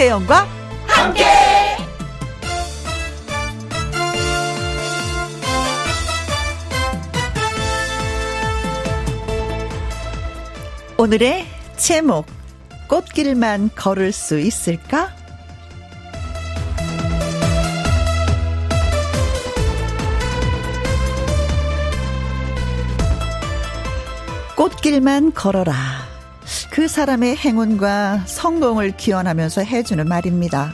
[0.00, 0.46] 김혜영과
[0.86, 1.26] 함께.
[10.96, 11.46] 오늘의
[11.76, 12.24] 제목
[12.88, 15.10] 꽃길만 걸을 수 있을까?
[24.56, 25.99] 꽃길만 걸어라.
[26.70, 30.72] 그 사람의 행운과 성공을 기원하면서 해주는 말입니다.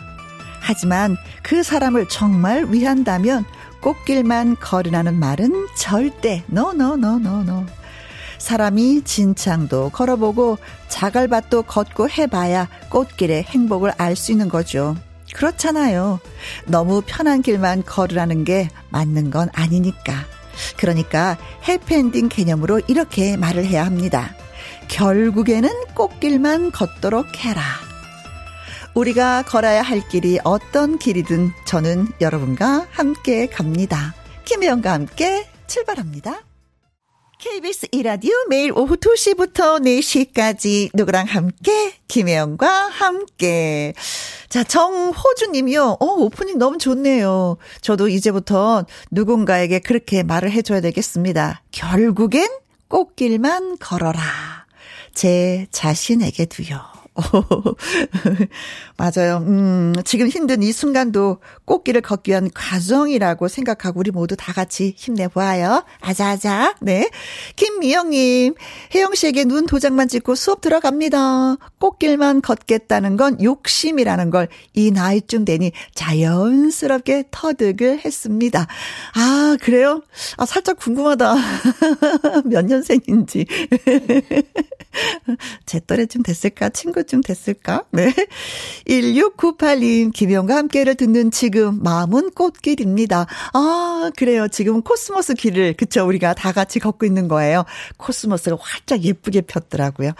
[0.60, 3.44] 하지만 그 사람을 정말 위한다면
[3.80, 7.66] 꽃길만 걸으라는 말은 절대 노노노노노.
[8.38, 10.58] 사람이 진창도 걸어보고
[10.88, 14.96] 자갈밭도 걷고 해봐야 꽃길의 행복을 알 수 있는 거죠.
[15.34, 16.20] 그렇잖아요.
[16.66, 20.24] 너무 편한 길만 걸으라는 게 맞는 건 아니니까.
[20.76, 21.36] 그러니까
[21.68, 24.34] 해피엔딩 개념으로 이렇게 말을 해야 합니다.
[24.88, 27.62] 결국에는 꽃길만 걷도록 해라.
[28.94, 34.14] 우리가 걸어야 할 길이 어떤 길이든 저는 여러분과 함께 갑니다.
[34.44, 36.40] 김혜영과 함께 출발합니다.
[37.38, 43.92] KBS 이라디오 매일 오후 2시부터 4시까지 누구랑 함께 김혜영과 함께
[44.48, 52.48] 자 정호주님이요 어 오프닝 너무 좋네요 저도 이제부터 누군가에게 그렇게 말을 해줘야 되겠습니다 결국엔
[52.88, 54.55] 꽃길만 걸어라
[55.16, 56.95] 제 자신에게도요
[58.96, 59.38] 맞아요.
[59.46, 65.84] 음, 지금 힘든 이 순간도 꽃길을 걷기 위한 과정이라고 생각하고 우리 모두 다 같이 힘내보아요.
[66.00, 66.74] 아자아자.
[66.80, 67.10] 네.
[67.56, 68.54] 김미영님,
[68.94, 71.56] 혜영 씨에게 눈 도장만 찍고 수업 들어갑니다.
[71.78, 78.66] 꽃길만 걷겠다는 건 욕심이라는 걸 이 나이쯤 되니 자연스럽게 터득을 했습니다.
[79.14, 80.02] 아, 그래요?
[80.36, 81.34] 아, 살짝 궁금하다.
[82.46, 83.46] 몇 년생인지.
[85.66, 86.70] 제 또래쯤 됐을까?
[86.70, 87.84] 친구 쯤 됐을까?
[87.90, 88.12] 네.
[88.86, 93.26] 1698님, 김혜영과 함께를 듣는 지금 마음은 꽃길입니다.
[93.52, 94.48] 아, 그래요.
[94.48, 96.06] 지금 코스모스 길을, 그쵸.
[96.06, 97.64] 우리가 다 같이 걷고 있는 거예요.
[97.96, 100.12] 코스모스가 활짝 예쁘게 폈더라고요.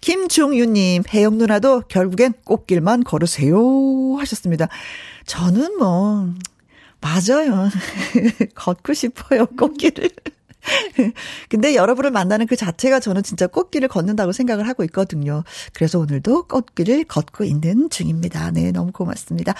[0.00, 4.16] 김종유님, 혜영 누나도 결국엔 꽃길만 걸으세요.
[4.18, 4.68] 하셨습니다.
[5.26, 6.32] 저는 뭐,
[7.00, 7.68] 맞아요.
[8.54, 10.10] 걷고 싶어요, 꽃길을.
[11.48, 15.44] 근데 여러분을 만나는 그 자체가 저는 진짜 꽃길을 걷는다고 생각을 하고 있거든요.
[15.74, 18.50] 그래서 오늘도 꽃길을 걷고 있는 중입니다.
[18.50, 19.54] 네, 너무 고맙습니다.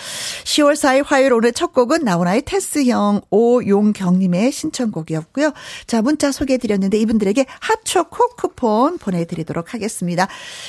[0.45, 5.53] 10월 4일 화요일 오늘 첫 곡은 나훈아의 테스형 오용경님의 신청곡이었고요.
[5.87, 10.29] 자, 문자 소개해드렸는데 이분들에게 핫초코 쿠폰 보내드리도록 하겠습니다.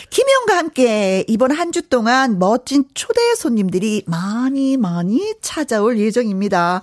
[0.09, 6.81] 김영과 함께 이번 한 주 동안 멋진 초대 손님들이 많이 많이 찾아올 예정입니다.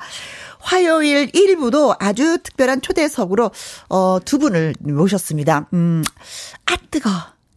[0.66, 3.52] 화요일 1부도 아주 특별한 초대석으로
[3.88, 5.68] 어, 두 분을 모셨습니다.
[5.72, 6.02] 음,
[6.66, 7.08] 아 뜨거.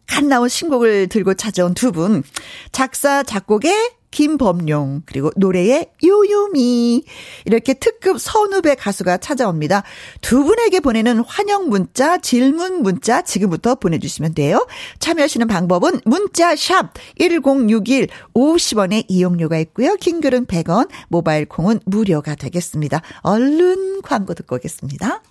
[0.06, 2.22] 갓 나온 신곡을 들고 찾아온 두 분.
[2.70, 7.04] 작사, 작곡의 김범용, 그리고 노래의 요요미.
[7.44, 9.82] 이렇게 특급 선후배 가수가 찾아옵니다.
[10.20, 14.66] 두 분에게 보내는 환영 문자, 질문 문자 지금부터 보내주시면 돼요.
[14.98, 19.94] 참여하시는 방법은 문자 샵 1061, 50원의 이용료가 있고요.
[19.96, 23.02] 킹글은 100원, 모바일 콩은 무료가 되겠습니다.
[23.22, 25.22] 얼른 광고 듣고 오겠습니다.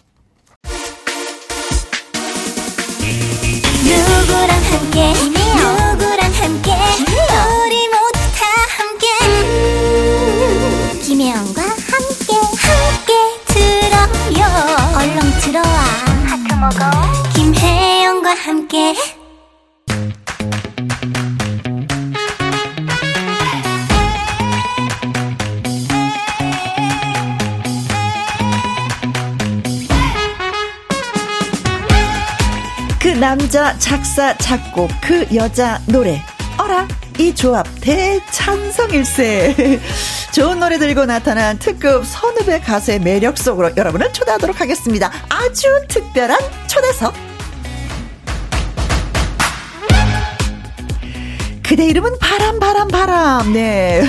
[3.90, 6.72] 누구랑 함께, 누구랑 함께,
[7.66, 7.88] 우리
[16.60, 16.78] 먹어.
[17.34, 18.94] 김혜영과 함께.
[33.02, 36.22] 그 남자 작사 작곡 그 여자 노래
[36.60, 36.88] 어라
[37.18, 39.80] 이 조합 대찬성일세.
[40.34, 45.12] 좋은 노래 들고 나타난 특급 선후배 가수의 매력 속으로 여러분을 초대하도록 하겠습니다.
[45.30, 47.29] 아주 특별한 초대석.
[51.70, 53.54] 그대 이름은 바람 바람 바람.
[53.54, 54.04] 네.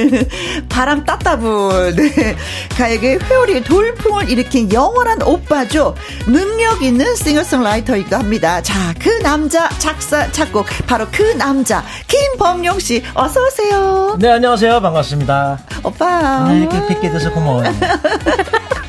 [0.68, 2.36] 바람 따따분 네.
[2.76, 5.94] 가에게 회오리 돌풍을 일으킨 영원한 오빠죠.
[6.26, 8.60] 능력 있는 싱어송라이터이기도 합니다.
[8.62, 10.66] 자 그 남자 작사 작곡.
[10.86, 13.02] 바로 그 남자 김범용 씨.
[13.14, 14.16] 어서 오세요.
[14.20, 14.82] 네 안녕하세요.
[14.82, 15.58] 반갑습니다.
[15.82, 16.44] 오빠.
[16.48, 17.72] 네, 이렇게 뵙게 돼서 고마워요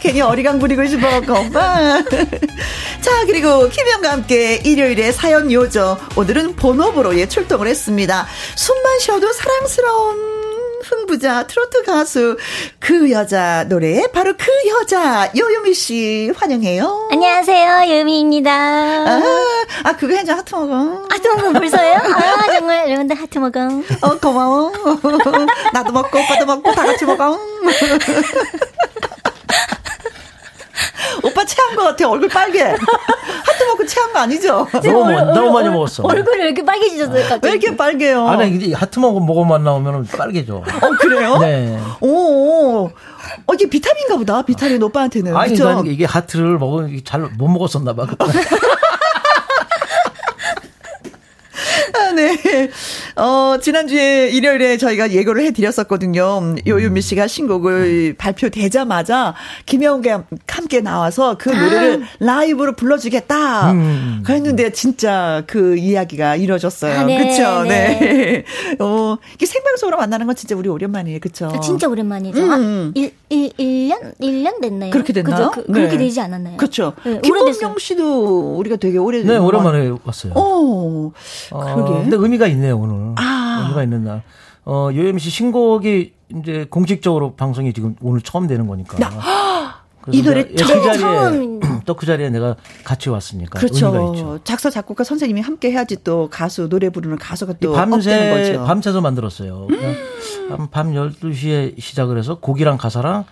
[0.00, 1.50] 괜히 어리광 부리고 싶어갖고.
[1.52, 5.98] 자, 그리고 김영과 함께 일요일에 사연 요정.
[6.16, 8.26] 오늘은 본업으로 예, 출동을 했습니다.
[8.56, 10.40] 숨만 쉬어도 사랑스러운
[10.82, 12.38] 흥부자 트로트 가수
[12.78, 17.08] 그 여자 노래 바로 그 여자 요요미 씨 환영해요.
[17.12, 18.50] 안녕하세요 요요미입니다.
[18.50, 19.22] 아,
[19.84, 21.04] 아 그거 해줘 하트 먹어.
[21.10, 21.96] 하트 먹어 벌써요?
[21.96, 23.60] 아 정말 여러분들 하트 먹어.
[24.00, 24.72] 어 고마워.
[25.74, 27.38] 나도 먹고 오빠도 먹고 다 같이 먹어.
[31.22, 32.08] 오빠 체한 것 같아.
[32.08, 32.62] 얼굴 빨개.
[32.62, 34.66] 하트 먹고 체한 거 아니죠?
[34.72, 36.02] 너무, 얼, 너무 많이 먹었어.
[36.04, 37.46] 얼굴이 왜 이렇게 빨개지셨어요, 갑자기?
[37.46, 38.28] 왜 이렇게 빨개요?
[38.28, 40.56] 아니, 하트 먹고 먹어만 나오면 빨개져.
[40.56, 41.38] 어, 그래요?
[41.38, 41.78] 네.
[42.00, 44.42] 오, 어, 이게 비타민인가 보다.
[44.42, 45.36] 비타민 오빠한테는.
[45.36, 48.06] 아니, 그러니까 이게 하트를 먹으면 잘못 먹었었나 봐.
[51.94, 52.36] 아, 네.
[53.20, 56.54] 어, 지난주에 일요일에 저희가 예고를 해드렸었거든요.
[56.66, 59.34] 요유미 씨가 신곡을 발표되자마자
[59.66, 62.06] 김영과 함께 나와서 그 노래를 아.
[62.18, 63.72] 라이브로 불러주겠다.
[63.72, 64.22] 음.
[64.24, 67.00] 그랬는데 진짜 그 이야기가 이루어졌어요.
[67.00, 67.62] 아, 네, 그쵸?
[67.64, 67.98] 네.
[68.00, 68.44] 네.
[68.82, 71.20] 어, 이게 생방송으로 만나는 건 진짜 우리 오랜만이에요.
[71.20, 71.50] 그쵸?
[71.54, 72.40] 아, 진짜 오랜만이죠.
[72.40, 72.92] 음.
[72.94, 74.18] 1, 1, 1년?
[74.18, 74.90] 1년 됐나요?
[74.92, 75.50] 그렇게 됐나요?
[75.50, 75.98] 그, 렇게 네.
[75.98, 76.56] 되지 않았나요?
[76.56, 76.94] 그렇죠.
[77.04, 80.32] 네, 김범용 씨도 우리가 되게 오래 네, 오랜만에 왔어요.
[80.34, 81.12] 어,
[81.50, 81.92] 어, 그러게.
[82.02, 83.09] 근데 의미가 있네요, 오늘.
[83.16, 83.60] 아.
[83.62, 84.22] 의미가 있는 날.
[84.64, 88.96] 어, 요엠 씨 신곡이 이제 공식적으로 방송이 지금 오늘 처음 되는 거니까.
[90.12, 94.38] 이 노래 예, 그 자리에 또그 자리에 내가 같이 왔으니까 그렇죠.
[94.44, 98.64] 작사 작곡가 선생님이 함께 해야지 또 가수 노래 부르는 가수가 또 밤새 거죠.
[98.64, 99.66] 밤새서 만들었어요.
[99.70, 100.68] 음.
[100.70, 103.24] 밤 12시에 시작을 해서 곡이랑 가사랑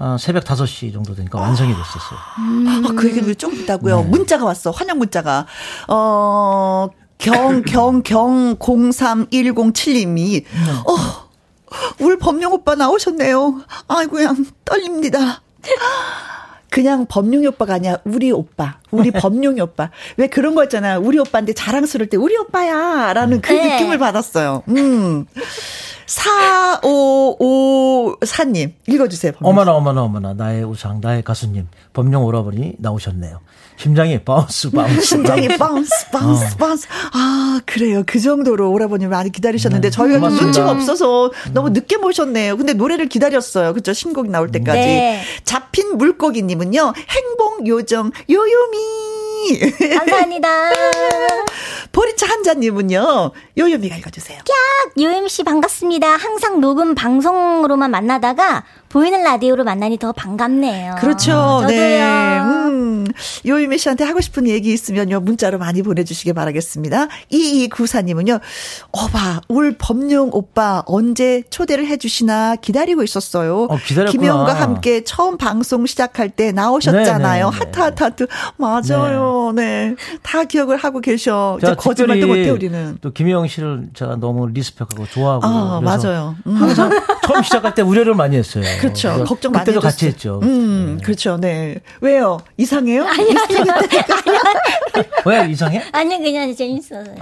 [0.00, 2.18] 어, 새벽 5시 정도 되니까 완성이 됐었어요.
[2.38, 2.86] 음.
[2.86, 4.02] 아, 그 얘기를 좀 있다고요.
[4.02, 4.08] 네.
[4.08, 4.70] 문자가 왔어.
[4.70, 5.46] 환영 문자가.
[5.88, 10.44] 어, 경, 경, 경, 03107님이,
[10.86, 11.28] 어,
[12.00, 13.62] 울 범용 오빠 나오셨네요.
[13.88, 14.34] 아이고야,
[14.64, 15.42] 떨립니다.
[16.70, 17.98] 그냥 범용이 오빠가 아니야.
[18.04, 18.78] 우리 오빠.
[18.90, 19.90] 우리 범용이 오빠.
[20.16, 20.98] 왜 그런 거 있잖아.
[20.98, 23.12] 우리 오빠인데 자랑스러울 때 우리 오빠야.
[23.14, 23.72] 라는 그 네.
[23.72, 24.62] 느낌을 받았어요.
[24.68, 25.26] 음.
[26.08, 29.32] 4554님, 읽어주세요.
[29.40, 30.34] 어머나, 어머나, 어머나.
[30.34, 31.68] 나의 우상, 나의 가수님.
[31.92, 33.40] 범용 오라버니 나오셨네요.
[33.78, 36.56] 심장이 bounce bounce 심장이 bounce 바운스 어.
[36.58, 41.54] bounce 아 그래요 그 정도로 오라버니 많이 기다리셨는데 네, 저희가 좀 눈치가 없어서 음.
[41.54, 45.22] 너무 늦게 모셨네요 근데 노래를 기다렸어요 그죠 신곡 나올 때까지 네.
[45.44, 49.17] 잡힌 물고기님은요 행복 요정 요요미
[49.98, 50.70] 감사합니다.
[51.92, 54.38] 보리차 한자님은요 요요미가 읽어주세요.
[54.38, 56.08] 깍 요요미 씨 반갑습니다.
[56.08, 60.96] 항상 녹음 방송으로만 만나다가 보이는 라디오로 만나니 더 반갑네요.
[60.98, 61.32] 그렇죠.
[61.32, 62.38] 아, 네.
[62.38, 63.06] 음,
[63.46, 67.08] 요요미 씨한테 하고 싶은 얘기 있으면요, 문자로 많이 보내주시기 바라겠습니다.
[67.30, 68.40] 2294님은요,
[68.92, 73.64] 어봐, 올 범용 오빠 언제 초대를 해주시나 기다리고 있었어요.
[73.64, 74.10] 어, 기다렸구나.
[74.10, 77.50] 김영과 함께 처음 방송 시작할 때 나오셨잖아요.
[77.50, 77.58] 네네.
[77.58, 78.26] 네, 하트, 하트, 하트.
[78.56, 79.52] 맞아요.
[79.54, 79.68] 네.
[79.88, 79.94] 네.
[80.22, 81.58] 다 기억을 하고 계셔.
[81.60, 82.96] 자, 거짓말도 못해, 우리는.
[83.00, 85.46] 또 김영 씨를 제가 너무 respect하고 좋아하고.
[85.46, 86.36] 아, 맞아요.
[86.46, 86.54] 음.
[86.54, 86.90] 항상
[87.26, 88.64] 처음 시작할 때 우려를 많이 했어요.
[88.78, 89.24] 그렇죠.
[89.24, 90.40] 걱정 많이 그때도 같이 했죠.
[90.42, 91.04] 음, 네.
[91.04, 91.36] 그렇죠.
[91.36, 91.76] 네.
[92.00, 92.38] 왜요?
[92.56, 93.04] 이상해요?
[93.04, 95.82] 아니, 아니, 왜 이상해?
[95.92, 97.10] 아니, 그냥 재밌어서.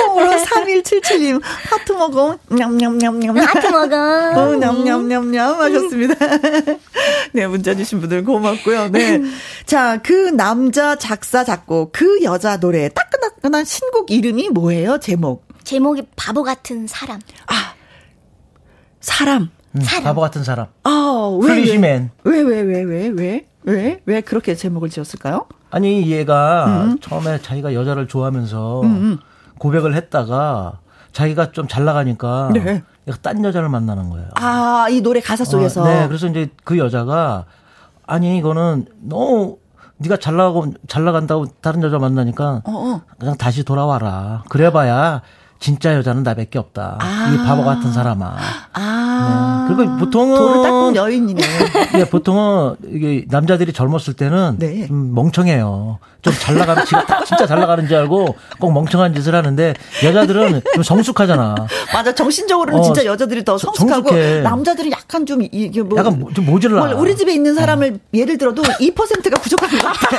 [0.00, 2.38] 콩으로 3177님, 하트 먹어.
[2.48, 3.36] 냠냠냠냠.
[3.38, 3.96] 하트 먹어.
[4.36, 6.14] 어, 냠냠냠냠 하셨습니다.
[7.32, 8.88] 네, 문자 주신 분들 고맙고요.
[8.88, 9.20] 네.
[9.66, 14.98] 자, 그 남자 작사, 작곡, 그 여자 노래, 따끈따끈한 신곡 이름이 뭐예요?
[14.98, 15.46] 제목.
[15.64, 17.20] 제목이 바보 같은 사람.
[17.46, 17.74] 아,
[19.00, 19.50] 사람.
[19.76, 20.04] 음, 사람.
[20.04, 20.66] 바보 같은 사람.
[20.84, 21.48] 아, 왜?
[21.48, 22.10] 플리시맨.
[22.24, 23.46] 왜, 왜, 왜, 왜, 왜?
[23.64, 24.00] 왜?
[24.06, 25.46] 왜 그렇게 제목을 지었을까요?
[25.70, 26.98] 아니, 얘가 음.
[27.00, 29.18] 처음에 자기가 여자를 좋아하면서 음.
[29.58, 30.78] 고백을 했다가
[31.12, 32.82] 자기가 좀 잘 나가니까 네.
[33.22, 34.28] 딴 여자를 만나는 거예요.
[34.34, 35.82] 아, 이 노래 가사 속에서.
[35.82, 37.44] 어, 네, 그래서 이제 그 여자가
[38.06, 39.58] 아니 이거는 너무
[39.98, 43.00] 네가 잘 나가고 잘 나간다고 다른 여자 만나니까 어, 어.
[43.18, 44.44] 그냥 다시 돌아와라.
[44.48, 45.22] 그래봐야
[45.60, 46.96] 진짜 여자는 나밖에 없다.
[47.00, 47.32] 아.
[47.32, 48.36] 이 바보 같은 사람아.
[48.72, 49.66] 아.
[49.68, 49.74] 네.
[49.76, 51.42] 그리고 보통은 돌을 닦은 여인이네.
[51.92, 54.86] 네, 보통은 이게 남자들이 젊었을 때는 네.
[54.86, 55.98] 좀 멍청해요.
[56.22, 59.74] 좀 잘 나가는 지가 진짜 잘 나가는 줄 알고 꼭 멍청한 짓을 하는데
[60.04, 61.54] 여자들은 좀 성숙하잖아.
[61.92, 62.14] 맞아.
[62.14, 64.40] 정신적으로는 어, 진짜 여자들이 더 성숙하고 성숙해.
[64.40, 66.86] 남자들은 약간 좀 이게 뭐 약간 좀 모질라.
[66.86, 67.98] 뭐 우리 집에 있는 사람을 어.
[68.14, 70.18] 예를 들어도 2%가 부족한 것 같아.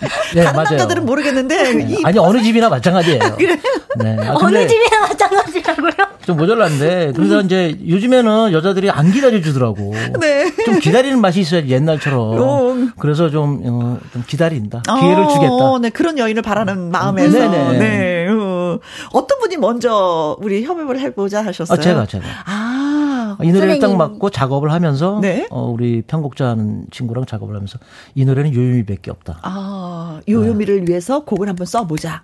[0.34, 0.68] 네, 다른 맞아요.
[0.70, 1.96] 남자들은 모르겠는데 네.
[2.04, 3.20] 아니 어느 집이나 마찬가지예요.
[3.38, 3.58] 그래.
[3.96, 4.16] 네.
[4.20, 5.90] 아, 어느 집이나 마찬가지라고요?
[6.24, 7.46] 좀 모자란데 그래서 음.
[7.46, 9.92] 이제 요즘에는 여자들이 안 기다려 주더라고.
[10.20, 10.52] 네.
[10.64, 12.40] 좀 기다리는 맛이 있어야지 옛날처럼.
[12.40, 12.76] 어.
[12.98, 14.82] 그래서 좀, 어, 좀 기다린다.
[14.82, 15.78] 기회를 어, 주겠다.
[15.82, 17.38] 네, 그런 여인을 바라는 마음에서.
[17.38, 17.78] 네네.
[17.78, 18.28] 네.
[18.28, 18.78] 어.
[19.12, 21.78] 어떤 분이 먼저 우리 협업을 해보자 하셨어요?
[21.78, 22.24] 아, 제가 제가.
[22.46, 23.36] 아.
[23.42, 25.46] 이 노래를 딱 맞고 작업을 하면서 네?
[25.50, 27.78] 어, 우리 편곡자 하는 친구랑 작업을 하면서
[28.14, 29.40] 이 노래는 요요미밖에 없다.
[29.42, 30.90] 아, 요요미를 네.
[30.90, 32.22] 위해서 곡을 한번 써보자.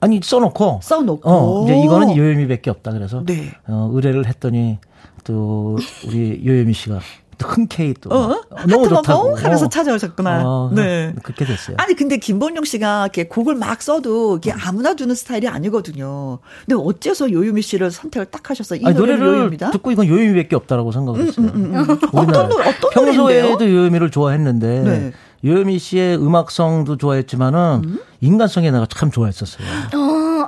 [0.00, 3.52] 아니 써놓고 써놓고 어, 이제 이거는 요요미밖에 없다 그래서 네.
[3.66, 4.78] 어, 의뢰를 했더니
[5.24, 5.76] 또
[6.06, 7.00] 우리 요요미 씨가
[7.42, 8.42] 흔쾌히 또 어?
[8.68, 10.42] 너무 좋다고 하면서 찾아오셨구나.
[10.44, 11.14] 어, 네.
[11.22, 11.76] 그렇게 됐어요.
[11.78, 16.38] 아니 근데 김범용 씨가 이렇게 곡을 막 써도 이게 아무나 주는 스타일이 아니거든요.
[16.66, 18.80] 근데 어째서 요요미 씨를 선택을 딱 하셨어요?
[18.82, 19.70] 이 아니, 노래를 요요미다?
[19.70, 21.46] 듣고 이건 요요미밖에 없다라고 생각을 했어요.
[21.46, 21.98] 음, 음, 음.
[22.12, 23.74] 어떤 노래 어떤 평소에도 노래인데요?
[23.74, 25.12] 요요미를 좋아했는데 네.
[25.44, 27.98] 요요미 씨의 음악성도 좋아했지만은 음?
[28.20, 29.66] 인간성에 내가 참 좋아했었어요.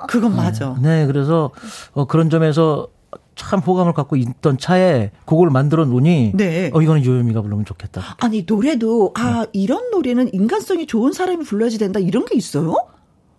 [0.08, 0.76] 그건 맞아.
[0.82, 1.50] 네, 그래서
[1.92, 2.88] 어, 그런 점에서
[3.34, 6.70] 참 호감을 갖고 있던 차에 곡을 만들어 놓으니 네.
[6.74, 8.02] 어 이거는 요요미가 부르면 좋겠다.
[8.20, 9.22] 아니 노래도 네.
[9.22, 12.74] 아 이런 노래는 인간성이 좋은 사람이 불러야지 된다 이런 게 있어요?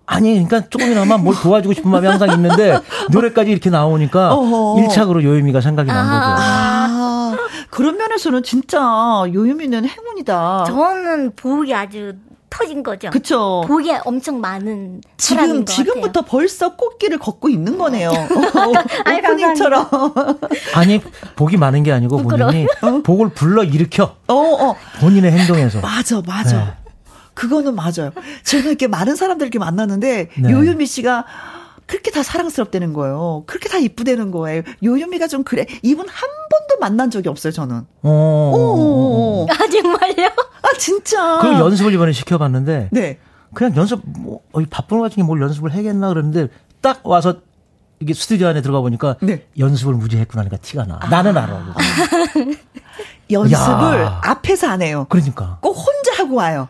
[0.05, 2.77] 아니, 그러니까 조금이나마 뭘 도와주고 싶은 마음이 항상 있는데
[3.11, 4.81] 노래까지 이렇게 나오니까 어허.
[4.81, 6.41] 일차적으로 요요미가 생각이 난 거죠.
[6.41, 6.72] 아
[7.69, 8.79] 그런 면에서는 진짜
[9.33, 10.65] 요요미는 행운이다.
[10.67, 12.13] 저는 복이 아주
[12.49, 13.09] 터진 거죠.
[13.09, 13.63] 그쵸.
[13.67, 16.29] 복이 엄청 많은 사람인 지금 것 지금부터 같아요.
[16.29, 18.11] 벌써 꽃길을 걷고 있는 거네요.
[19.05, 19.89] 아이, 오프닝처럼.
[20.75, 21.01] 아니,
[21.35, 22.67] 복이 많은 게 아니고 본인이
[23.03, 24.75] 복을 불러 일으켜 어, 어.
[24.99, 25.81] 본인의 행동에서.
[25.81, 26.57] 맞아, 맞아.
[26.57, 26.73] 네.
[27.33, 28.11] 그거는 맞아요.
[28.43, 30.51] 저는 이렇게 많은 사람들 이렇게 만나는데 네.
[30.51, 31.25] 요요미 씨가
[31.85, 33.43] 그렇게 다 사랑스럽다는 거예요.
[33.45, 34.63] 그렇게 다 이쁘다는 거예요.
[34.83, 35.65] 요요미가 좀 그래.
[35.81, 37.75] 이분 한 번도 만난 적이 없어요, 저는.
[38.03, 39.43] 어, 어, 어, 어.
[39.43, 40.27] 오, 아 정말요?
[40.61, 41.39] 아, 진짜.
[41.41, 43.19] 그 연습을 이번에 시켜봤는데 네.
[43.53, 46.47] 그냥 연습 뭐 어, 이 바쁜 와중에 뭘 연습을 해야겠나 그러는데
[46.81, 47.35] 딱 와서
[47.99, 49.45] 이게 스튜디오 안에 들어가 보니까 네.
[49.57, 50.99] 연습을 무지 했구나니까 티가 나.
[51.09, 51.75] 나는 알아.
[53.31, 54.21] 연습을 야.
[54.23, 55.05] 앞에서 안 해요.
[55.09, 55.57] 그러니까.
[55.61, 56.67] 꼭 혼자 하고 와요.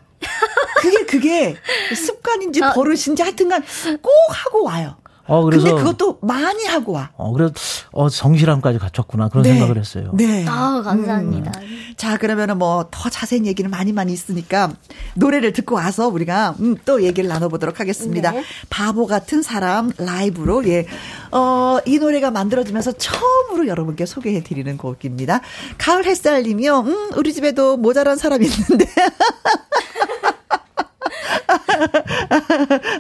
[0.78, 1.56] 그게 그게
[1.96, 3.64] 습관인지 버릇인지 하여튼간
[4.02, 4.96] 꼭 하고 와요.
[5.26, 7.10] 어 그래서 근데 그것도 많이 하고 와.
[7.16, 7.54] 어 그래서
[7.92, 10.12] 어 성실함까지 갖췄구나 그런 생각을 했어요.
[10.14, 10.46] 네.
[10.48, 11.52] 아 감사합니다.
[11.98, 14.72] 자, 그러면은 뭐 더 자세한 얘기는 많이 많이 있으니까
[15.16, 18.32] 노래를 듣고 와서 우리가 음, 또 얘기를 나눠보도록 하겠습니다.
[18.32, 18.44] 네.
[18.70, 20.86] 바보 같은 사람 라이브로 예,
[21.32, 25.42] 어, 이 노래가 만들어지면서 처음으로 여러분께 소개해드리는 곡입니다.
[25.78, 26.80] 가을 햇살님이요.
[26.82, 28.86] 음, 우리 집에도 모자란 사람이 있는데.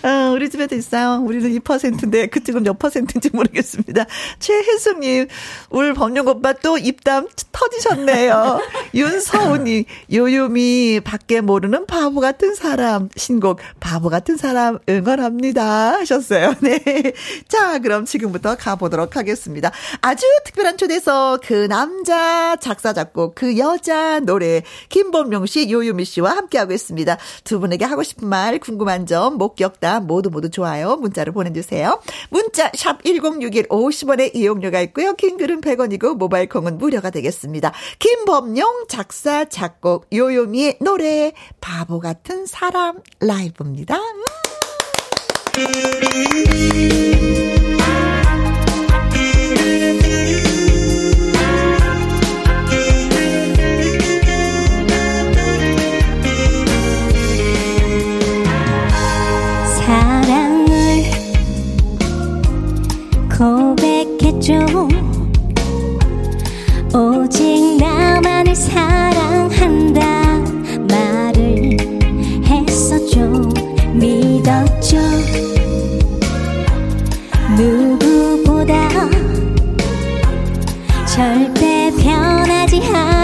[0.03, 1.21] 아, 우리 집에도 있어요.
[1.23, 4.05] 우리는 2%인데 그쪽은 몇 퍼센트인지 모르겠습니다.
[4.39, 5.27] 최혜숙님,
[5.69, 8.61] 울 범용 오빠 또 입담 터지셨네요.
[8.93, 16.55] 윤서우님, 요요미 밖에 모르는 바보 같은 사람 신곡 바보 같은 사람 응원합니다 하셨어요.
[16.61, 17.13] 네.
[17.47, 19.71] 자, 그럼 지금부터 가보도록 하겠습니다.
[20.01, 26.73] 아주 특별한 초대석 그 남자 작사 작곡 그 여자 노래 김범용 씨, 요요미 씨와 함께하고
[26.73, 27.17] 있습니다.
[27.43, 30.95] 두 분에게 하고 싶은 말, 궁금한 점, 목격담 모두 모두 좋아요.
[30.97, 31.99] 문자를 보내주세요.
[32.29, 35.13] 문자 샵 #1061 50원의 이용료가 있고요.
[35.13, 37.71] 긴 글은 100원이고 모바일 콩은 무료가 되겠습니다.
[37.99, 43.99] 김범용 작사 작곡 요요미의 노래 바보 같은 사람 라이브입니다.
[64.43, 64.89] 고백했죠
[66.93, 70.01] 오직 나만을 사랑한다.
[70.89, 71.77] 말을
[72.45, 73.49] 했었죠.
[73.93, 74.97] 믿었죠.
[77.57, 78.89] 누구보다
[81.07, 83.22] 절대 변하지 않을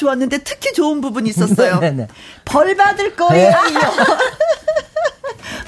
[0.00, 1.78] 좋았는데 특히 좋은 부분이 있었어요.
[1.78, 2.08] 네네.
[2.46, 3.50] 벌 받을 거예요.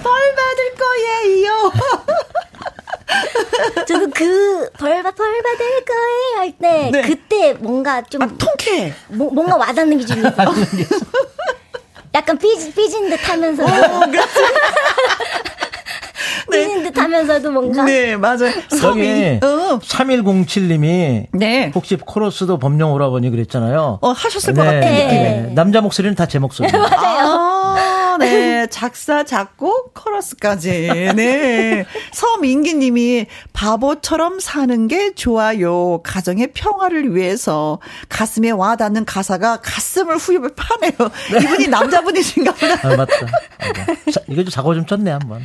[0.02, 1.72] 벌 받을 거예요.
[3.86, 7.02] 저도 그 벌, 벌 받을 거예요 할 때 네.
[7.02, 8.94] 그때 뭔가 좀 아, 통쾌해.
[9.08, 10.32] 뭐, 뭔가 와닿는 게 좀 있어요.
[12.14, 13.70] 약간 삐진, 삐진 듯 하면서도.
[16.52, 17.84] 삐진 듯 하면서도 뭔가.
[17.84, 18.52] 네, 맞아요.
[18.70, 19.40] 섬이.
[19.42, 19.78] 어.
[19.80, 21.72] 3107님이 네.
[21.74, 23.98] 혹시 코러스도 범용 오라버니 그랬잖아요.
[24.00, 25.42] 어, 하셨을 것 같아, 네, 느낌에.
[25.48, 25.52] 네.
[25.54, 26.68] 남자 목소리는 다 제 목소리.
[26.72, 28.66] 아, 네.
[28.70, 31.12] 작사, 작곡, 코러스까지.
[31.16, 31.84] 네.
[32.12, 36.00] 서민기 님이 바보처럼 사는 게 좋아요.
[36.02, 40.92] 가정의 평화를 위해서 가슴에 와닿는 가사가 가슴을 후벼 파네요.
[41.42, 42.74] 이분이 남자분이신가 보다.
[42.88, 43.12] 아, 맞다.
[44.12, 45.44] 자, 이거 좀 사고 좀 쳤네, 한번.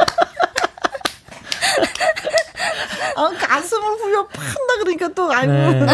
[3.15, 5.51] 아, 가슴을 후벼 판다 그러니까 또, 아이고.
[5.51, 5.85] 네.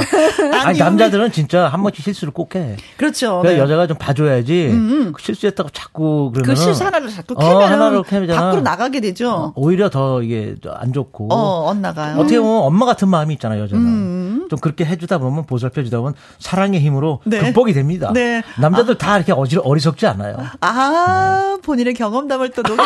[0.63, 2.75] 아니, 남자들은 진짜 한 번씩 실수를 꼭 해.
[2.97, 3.41] 그렇죠.
[3.43, 3.57] 네.
[3.57, 4.69] 여자가 좀 봐줘야지.
[5.13, 8.41] 그 실수했다고 자꾸 그러면 그 실수 하나를 자꾸 어, 캐면 캐면잖아.
[8.41, 9.53] 밖으로 나가게 되죠.
[9.55, 11.27] 오히려 더 이게 안 좋고.
[11.31, 12.17] 어, 엇나가요.
[12.17, 14.47] 어떻게 보면 엄마 같은 마음이 있잖아요, 여자는.
[14.49, 17.39] 좀 그렇게 해주다 보면 보살펴주다 보면 사랑의 힘으로 네.
[17.39, 18.11] 극복이 됩니다.
[18.13, 18.43] 네.
[18.59, 20.37] 남자들 다 이렇게 어지, 어리석지 않아요.
[20.61, 22.83] 아, 본인의 경험담을 또 녹여.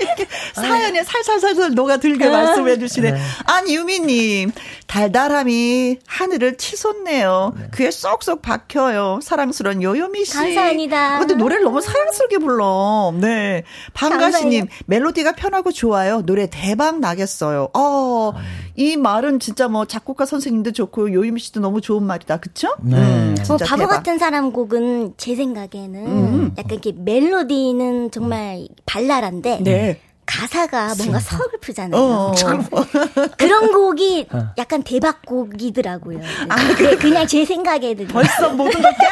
[0.00, 0.26] 이렇게
[0.62, 3.12] 사연에 살살살살 녹아들게 말씀해 주시네.
[3.12, 3.18] 네.
[3.44, 4.52] 안유미님,
[4.86, 7.54] 달달함이 하늘을 치솟네요.
[7.74, 9.20] 귀에 쏙쏙 박혀요.
[9.22, 10.32] 사랑스러운 요요미 씨.
[10.34, 11.18] 감사합니다.
[11.18, 13.12] 근데 노래를 너무 사랑스럽게 불러.
[13.20, 13.62] 네.
[13.94, 14.66] 방가시님.
[14.86, 16.22] 멜로디가 편하고 좋아요.
[16.22, 17.68] 노래 대박 나겠어요.
[17.74, 18.32] 어,
[18.76, 22.38] 이 말은 진짜 뭐 작곡가 선생님도 좋고 요요미 씨도 너무 좋은 말이다.
[22.38, 22.68] 그쵸?
[22.80, 22.96] 네.
[22.96, 23.96] 음, 뭐 진짜 바보 대박.
[23.96, 26.54] 같은 사람 곡은 제 생각에는 음.
[26.58, 30.00] 약간 이렇게 멜로디는 정말 발랄한데 네.
[30.26, 32.00] 가사가 뭔가 서글프잖아요.
[32.00, 32.34] 어.
[33.38, 34.26] 그런 곡이
[34.58, 36.18] 약간 대박곡이더라고요.
[36.18, 39.06] 네, 그냥 제 생각에는 벌써 모든 걸 깨.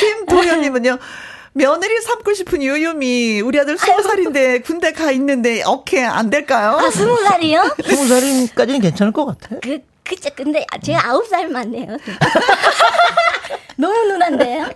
[0.26, 0.98] 김도현님은요.
[1.52, 6.78] 며느리 삼고 싶은 요요미 우리 아들 스무 살인데 군대 가 있는데 어케 안 될까요?
[6.80, 7.76] 아 스무 살이요?
[7.84, 9.56] 스무 살까지는 괜찮을 것 같아.
[9.60, 11.96] 그 그쵸 근데 제가 아홉 살 맞네요.
[13.76, 14.68] 너무 누난데요?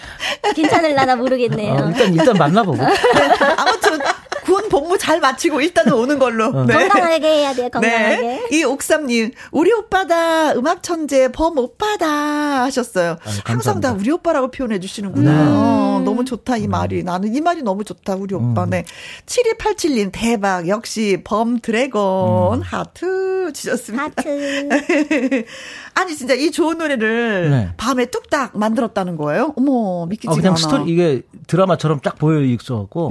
[0.54, 1.72] 괜찮을라나 모르겠네요.
[1.72, 2.78] 어, 일단 일단 만나보고.
[2.78, 2.94] 네,
[3.56, 3.98] 아무튼
[4.44, 6.64] 군 복무 잘 마치고 일단은 오는 걸로.
[6.64, 6.74] 네.
[6.88, 7.68] 건강하게 해야 돼요.
[7.70, 8.16] 건강하게.
[8.20, 8.48] 네.
[8.52, 13.16] 이 옥삼님, 우리 오빠다, 음악 천재, 범 오빠다 하셨어요.
[13.44, 15.30] 항상 다 우리 오빠라고 표현해 주시는구나.
[15.50, 17.02] 어, 너무 좋다, 이 말이.
[17.02, 18.66] 나는 이 말이 너무 좋다, 우리 오빠.
[18.66, 18.84] 네.
[19.26, 20.68] 7287님, 대박.
[20.68, 24.04] 역시 범 dragon, 하트 주셨습니다.
[24.04, 24.70] 하트.
[25.94, 27.68] 아니, 진짜 이 좋은 노래를 네.
[27.76, 29.54] 밤에 뚝딱 만들었다는 거예요?
[29.56, 30.56] 어머, 믿기지가 어, 그냥 않아.
[30.56, 33.10] 스토리 이게 드라마처럼 쫙 보여 있어갖고.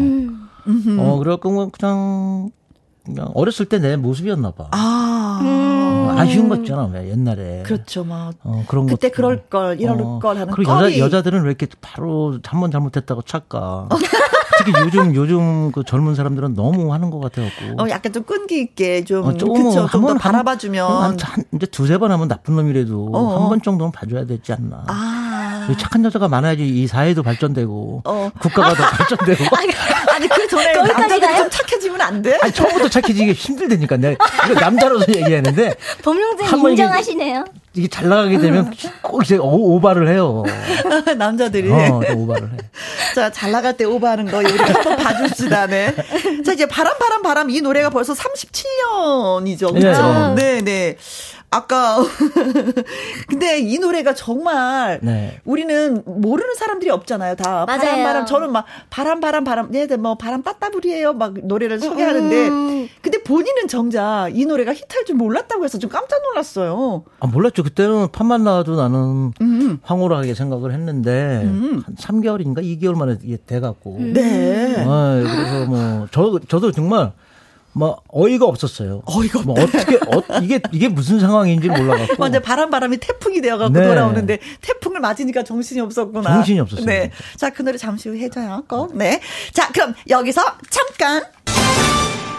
[1.00, 2.52] 어 그래갖고 그냥
[3.06, 4.68] 그냥 어렸을 때 내 모습이었나 봐.
[4.72, 5.40] 아.
[5.42, 7.64] 어, 아쉬운 거 있잖아 왜 옛날에.
[7.66, 8.34] 그렇죠, 막.
[8.44, 8.92] 어, 그런 것.
[8.96, 10.72] 그때 그럴 걸, 이럴 걸 하는 그리고.
[10.74, 13.88] 여자, 여자들은 왜 이렇게 바로 한 번 잘못했다고 착까.
[14.58, 17.82] 특히 요즘, 요즘 그 젊은 사람들은 너무 하는 것 같아갖고.
[17.82, 20.86] 어, 약간 좀 끈기 있게 좀, 어, 조금 그쵸, 한 좀더 번, 바라봐주면.
[20.92, 24.84] 한, 한, 이제 두세 번 하면 나쁜 놈이라도 어, 한번 정도는 봐줘야 되지 않나.
[24.88, 25.19] 아.
[25.70, 28.32] 이 착한 여자가 많아야지 이 사회도 발전되고 어.
[28.40, 29.56] 국가가 더 발전되고.
[29.56, 31.38] 아니, 그 전에 남자들이?
[31.38, 32.38] 좀 착해지면 안 돼?
[32.42, 37.46] 아니 처음부터 착해지기 힘들다니까 내가 이거 남자로서 얘기하는데 범용진 인정하시네요.
[37.76, 40.44] 이게 잘 나가게 되면 꼭 이제 오, 오바를 해요.
[41.18, 41.72] 남자들이.
[41.72, 42.58] 어, 오바를 해.
[43.14, 45.68] 자, 잘 나갈 때 오바하는 거 우리 한번 봐줍시다.
[45.68, 45.96] 네.
[46.44, 49.74] 자, 이제 바람 바람 바람 이 노래가 벌써 37년이죠.
[49.74, 50.34] 그렇죠?
[50.36, 50.98] 네, 네.
[51.52, 51.98] 아까
[53.28, 55.40] 근데 이 노래가 정말 네.
[55.46, 57.36] 우리는 모르는 사람들이 없잖아요.
[57.36, 57.80] 다 맞아요.
[57.82, 61.14] 바람 바람 저는 막 바람 바람 바람 얘들 뭐 바람 빠따불이에요.
[61.14, 62.88] 막 노래를 소개하는데 음.
[63.02, 67.04] 근데 본인은 정작 이 노래가 히트할 줄 몰랐다고 해서 좀 깜짝 놀랐어요.
[67.20, 67.64] 아 몰랐죠.
[67.64, 69.80] 그때는 판만 나와도 나는 음.
[69.82, 71.82] 황홀하게 생각을 했는데 음.
[71.86, 73.98] 한 3개월인가 2개월 만에 이게 돼 갖고.
[74.00, 74.76] 네.
[74.88, 77.12] 아, 그래서 뭐 저 저도 정말
[77.72, 79.04] 뭐 어이가 없었어요.
[79.06, 83.86] 어이가 뭐 어떻게 어, 이게 이게 무슨 상황인지 몰라갖고 완전 바람 바람이 태풍이 되어갖고 네.
[83.88, 86.34] 돌아오는데 태풍을 맞으니까 정신이 없었구나.
[86.34, 86.86] 정신이 없었어요.
[86.86, 88.64] 네, 자 그 노래 잠시 후 해줘요.
[88.68, 88.96] 꼭.
[88.98, 89.22] 네,
[89.54, 91.24] 자 그럼 여기서 잠깐.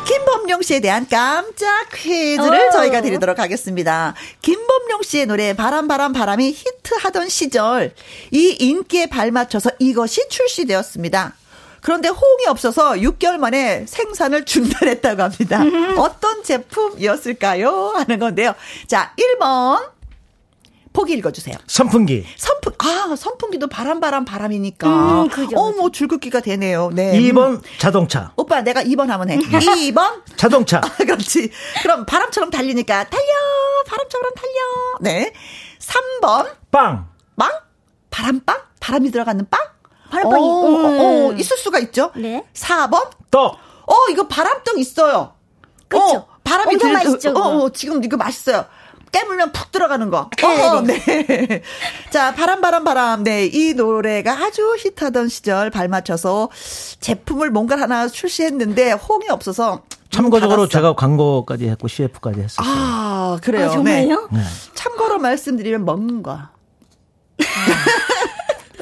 [0.06, 2.72] 김범용 씨에 대한 깜짝 퀴즈를 오.
[2.72, 4.14] 저희가 드리도록 하겠습니다.
[4.42, 7.94] 김범용 씨의 노래 바람 바람 바람이 히트하던 시절
[8.32, 11.34] 이 인기에 발맞춰서 이것이 출시되었습니다.
[11.82, 15.62] 그런데 호응이 없어서 6개월 만에 생산을 중단했다고 합니다.
[15.96, 17.92] 어떤 제품이었을까요?
[17.96, 18.54] 하는 건데요.
[18.86, 19.90] 자, 1번.
[20.92, 21.54] 보기 읽어주세요.
[21.68, 22.26] 선풍기.
[22.36, 24.88] 선풍, 아, 선풍기도 바람, 바람, 바람이니까.
[25.22, 26.90] 음, 그죠, 어, 뭐, 줄긋기가 되네요.
[26.92, 27.12] 네.
[27.20, 28.32] 2번 자동차.
[28.36, 29.38] 오빠, 내가 2번 하면 해.
[29.38, 30.78] 2번 자동차.
[30.82, 31.50] 아, 그렇지.
[31.82, 33.24] 그럼 바람처럼 달리니까, 달려!
[33.86, 34.52] 바람처럼 달려!
[35.00, 35.32] 네.
[35.78, 36.56] 3번.
[36.72, 37.06] 빵.
[37.36, 37.50] 빵?
[38.10, 38.56] 바람빵?
[38.80, 39.69] 바람이 들어가는 빵?
[40.10, 41.00] 바람빵이 어, 음.
[41.00, 42.10] 어, 있을 수가 있죠.
[42.16, 42.44] 네.
[42.54, 43.56] 4번 떡.
[43.86, 45.34] 어 이거 바람떡 있어요.
[45.88, 47.30] 그렇 어, 바람이 들, 맛있죠.
[47.30, 48.66] 어, 어, 지금 이거 맛있어요.
[49.12, 50.30] 깨물면 푹 들어가는 거.
[50.36, 50.98] 네, 어, 네.
[51.04, 51.62] 네.
[52.10, 53.24] 자, 바람, 바람, 바람.
[53.24, 53.46] 네.
[53.46, 56.48] 이 노래가 아주 히트하던 시절 발맞춰서
[57.00, 59.82] 제품을 뭔가 하나 출시했는데 호응이 없어서.
[60.10, 62.66] 참고적으로 제가 광고까지 했고 CF까지 했었어요.
[62.68, 63.66] 아, 그래요.
[63.66, 64.28] 아, 정말요?
[64.32, 64.40] 네.
[64.74, 66.38] 참고로 말씀드리면 먹는 거.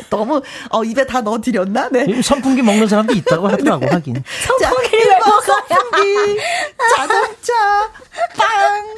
[0.11, 1.89] 너무 어 입에 다 넣어 드렸나?
[1.91, 2.23] 네.
[2.23, 3.91] 선풍기 먹는 사람도 있다고 하더라고 네.
[3.93, 4.23] 하긴.
[4.47, 5.41] 선풍기를 먹어요.
[5.69, 6.41] 선풍기,
[6.97, 7.53] 자동차,
[8.37, 8.95] 빵.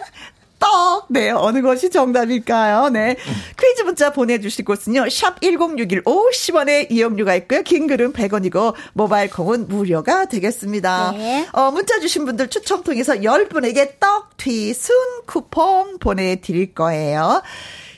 [0.61, 1.07] 떡.
[1.09, 2.91] 네, 어느 것이 정답일까요?
[2.91, 3.17] 네.
[3.59, 5.09] 퀴즈 문자 보내주실 곳은요.
[5.09, 7.63] 샵 1061 50원의 이용료가 있고요.
[7.63, 11.13] 긴 글은 100원이고 모바일 콩은 무료가 되겠습니다.
[11.13, 11.49] 네.
[11.53, 14.95] 어, 문자 주신 분들 추첨 통해서 10분에게 떡, 튀, 순
[15.27, 17.43] 쿠폰 보내드릴 거예요.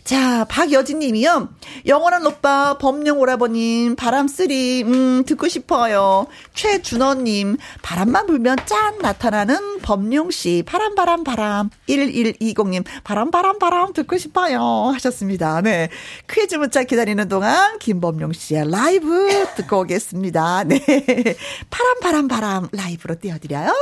[0.04, 1.48] 자, 박여진 님이요.
[1.86, 6.26] 영원한 오빠, 범용 오라버님, 바람 three, 음, 듣고 싶어요.
[6.54, 11.70] 최준원 님, 바람만 불면 짠 나타나는 범용 씨, 바람, 바람, 바람.
[11.88, 14.90] 1120님, 바람, 바람, 바람 듣고 싶어요.
[14.94, 15.60] 하셨습니다.
[15.60, 15.88] 네.
[16.28, 20.64] 퀴즈 문자 기다리는 동안 김범용 씨의 라이브 듣고 오겠습니다.
[20.64, 20.80] 네.
[21.70, 23.72] 바람, 바람, 바람 라이브로 띄워드려요.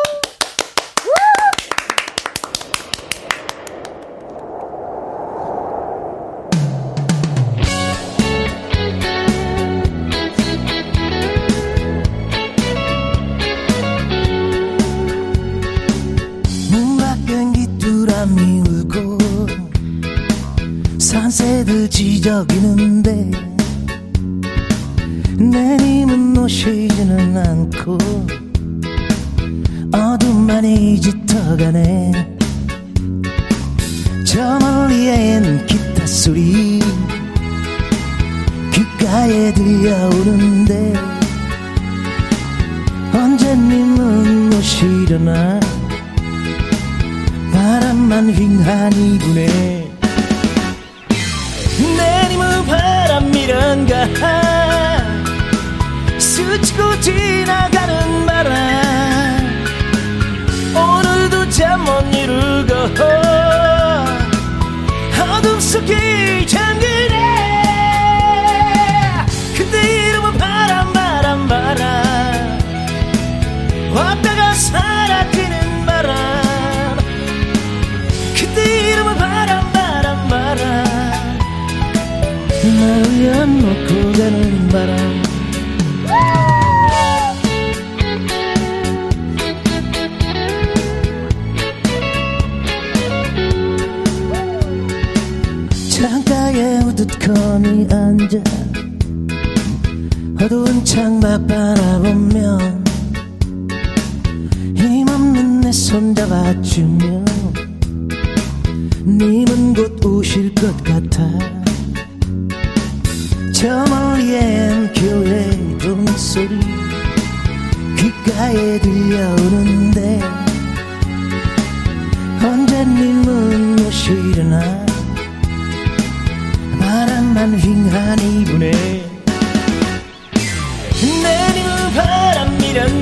[132.72, 132.99] 바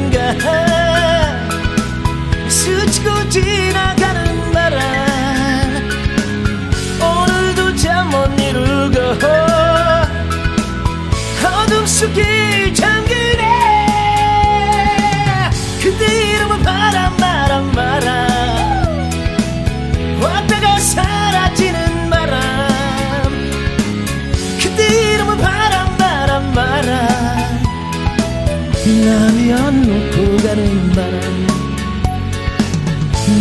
[29.09, 31.47] 나를 안놓고 가는 바람.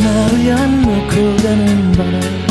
[0.02, 2.47] 나를 안놓고 가는 바람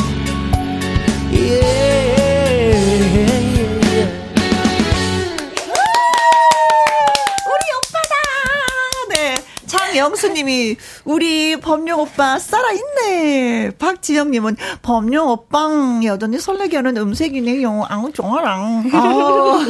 [10.17, 13.73] 장영수님이 우리 범용 오빠 살아있네.
[13.79, 17.85] 박지영님은 범용 오빵 여전히 설레게 하는 음색이네요.
[17.89, 18.91] 아우 좋아랑.
[18.93, 19.61] 아우,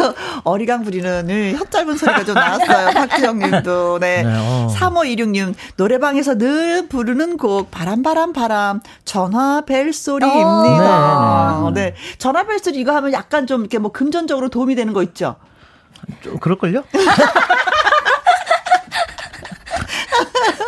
[0.44, 2.90] 어리광 부리는 네, 혀 짧은 소리가 좀 나왔어요.
[2.94, 3.98] 박지영님도.
[4.00, 4.22] 네.
[4.22, 4.68] 네, 어.
[4.74, 11.70] 3516님 노래방에서 늘 부르는 곡 바람 바람 바람 전화 벨 소리입니다.
[11.74, 11.94] 네, 네.
[12.18, 15.36] 전화 벨 소리 이거 하면 약간 좀 이렇게 뭐 금전적으로 도움이 되는 거 있죠.
[16.22, 16.84] 좀 그럴걸요?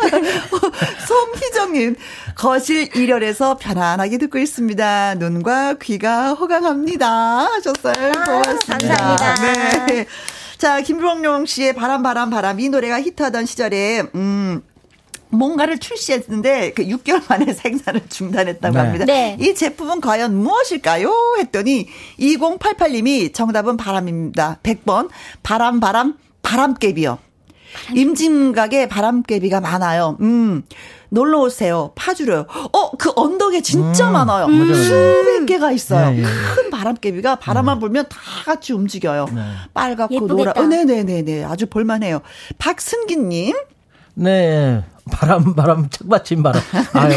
[1.07, 1.95] 송희정님,
[2.35, 5.15] 거실 1열에서 편안하게 듣고 있습니다.
[5.15, 7.07] 눈과 귀가 호강합니다.
[7.07, 8.11] 하셨어요.
[8.25, 8.95] 고맙습니다.
[8.95, 9.85] 감사합니다.
[9.87, 10.05] 네.
[10.57, 12.59] 자, 김병용 씨의 바람, 바람, 바람.
[12.59, 14.61] 이 노래가 히트하던 시절에, 음,
[15.29, 18.79] 뭔가를 출시했는데 그 6개월 만에 생산을 중단했다고 네.
[18.79, 19.05] 합니다.
[19.05, 19.37] 네.
[19.39, 21.11] 이 제품은 과연 무엇일까요?
[21.39, 21.87] 했더니
[22.19, 24.59] 2088님이 정답은 바람입니다.
[24.63, 25.09] 100번
[25.43, 27.19] 바람 바람 바람개비요.
[27.95, 30.17] 임진각에 바람개비가 많아요.
[30.21, 30.63] 음.
[31.09, 31.91] 놀러 오세요.
[31.95, 32.45] 파주로요.
[32.71, 34.47] 어, 그 언덕에 진짜 많아요.
[34.47, 34.73] 맞아요, 맞아요.
[34.75, 36.11] 수백 개가 있어요.
[36.11, 36.23] 네, 네.
[36.55, 39.25] 큰 바람개비가 바람만 불면 다 같이 움직여요.
[39.73, 40.33] 빨갛고 예쁘겠다.
[40.35, 40.53] 노라.
[40.55, 41.45] 어, 네네네네.
[41.45, 42.21] 아주 볼만해요.
[42.59, 43.55] 박승기님.
[44.19, 44.83] 네.
[45.11, 46.61] 바람, 바람, 책받침 바람.
[46.93, 47.13] 아유.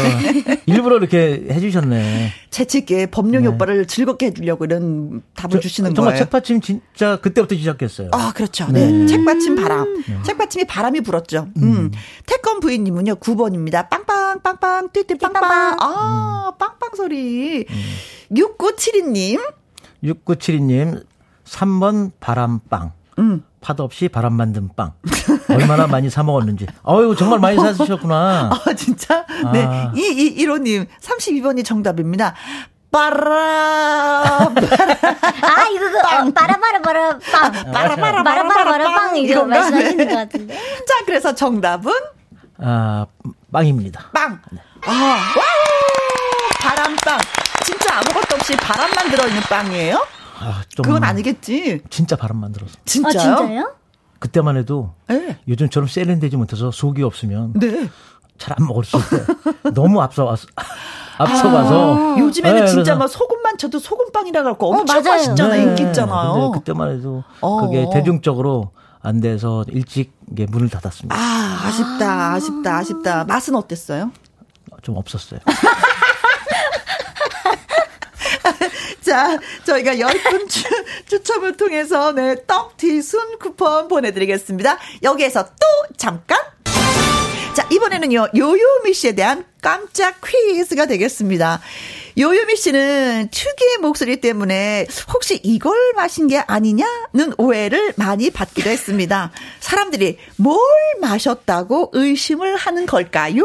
[0.65, 2.31] 일부러 이렇게 해주셨네.
[2.49, 3.49] 재치있게 법룡이 네.
[3.49, 6.23] 오빠를 즐겁게 해주려고 이런 답을 주시는 정말 거예요.
[6.25, 8.09] 책받침 진짜 그때부터 시작했어요.
[8.13, 8.67] 아, 그렇죠.
[8.71, 9.05] 네.
[9.05, 10.03] 책받침 바람.
[10.23, 11.49] 책받침이 바람이 불었죠.
[11.57, 11.91] 음.
[12.25, 13.89] 태권 부인님은요, 9번입니다.
[13.89, 15.77] 빵빵, 빵빵, 띠띠, 빵빵.
[15.79, 17.65] 아, 빵빵 소리.
[18.31, 19.39] 6972님.
[20.03, 21.03] 6972님,
[21.45, 22.91] 3번 바람빵.
[23.19, 23.43] 음.
[23.63, 24.91] 파도 없이 바람 만든 빵.
[25.49, 26.67] 얼마나 많이 사 먹었는지.
[26.87, 28.49] 어유 정말 많이 사주셨구나.
[28.65, 29.25] 아, 진짜?
[29.53, 29.63] 네.
[29.65, 29.91] 아.
[29.95, 32.35] 이, 이, 1호님, 32번이 정답입니다.
[32.91, 33.23] 빠라,
[34.51, 37.51] 아, 이거 그, 어, 빠라바라바라 빵.
[37.71, 39.17] 빠라바라, 빠라바라바라 빵.
[39.17, 39.55] 이거 이건가?
[39.61, 40.05] 말씀하시는 네.
[40.05, 40.53] 것 같은데.
[40.55, 41.91] 자, 그래서 정답은
[42.59, 43.07] 아,
[43.51, 44.11] 빵입니다.
[44.13, 44.39] 빵.
[44.85, 46.49] 아, wow!
[46.61, 47.17] 바람빵.
[47.65, 50.05] 진짜 아무것도 없이 바람만 들어있는 빵이에요?
[50.43, 51.81] 아, 좀 그건 아니겠지.
[51.89, 52.73] 진짜 바람 만들어서.
[52.85, 53.33] 진짜요?
[53.33, 53.71] 아, 진짜요?
[54.19, 55.37] 그때만 해도 네.
[55.47, 57.89] 요즘처럼 세련되지 못해서 속이 없으면 네.
[58.37, 60.47] 잘안 먹었을 때 너무 앞서가서
[61.17, 65.17] 앞서 가서 요즘에는 네, 진짜 막 소금만 쳐도 소금빵이라 그러고 엄청 맞아요.
[65.17, 65.63] 맛있잖아요.
[65.65, 66.33] 네, 인기 있잖아요.
[66.33, 67.61] 근데 그때만 해도 어.
[67.67, 71.13] 그게 대중적으로 안 돼서 일찍 이게 문을 닫았습니다.
[71.15, 73.23] 아, 아쉽다, 아쉽다, 아쉽다.
[73.25, 74.11] 맛은 어땠어요?
[74.81, 75.39] 좀 없었어요.
[79.03, 80.63] 자, 저희가 10분 추,
[81.07, 84.77] 추첨을 통해서 네, 떡티순 쿠폰 보내드리겠습니다.
[85.03, 86.39] 여기에서 또 잠깐.
[87.53, 91.61] 자, 이번에는요, 요요미 씨에 대한 깜짝 퀴즈가 되겠습니다.
[92.17, 99.31] 요요미 씨는 특유의 목소리 때문에 혹시 이걸 마신 게 아니냐는 오해를 많이 받기도 했습니다.
[99.59, 100.59] 사람들이 뭘
[101.01, 103.43] 마셨다고 의심을 하는 걸까요?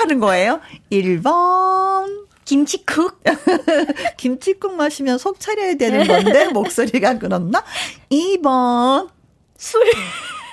[0.00, 0.60] 하는 거예요.
[0.90, 2.25] 1번.
[2.46, 3.22] 김치국?
[4.16, 7.62] 김치국 마시면 속 차려야 되는 건데 목소리가 그렇나?
[8.10, 9.10] 2번
[9.58, 9.82] 술.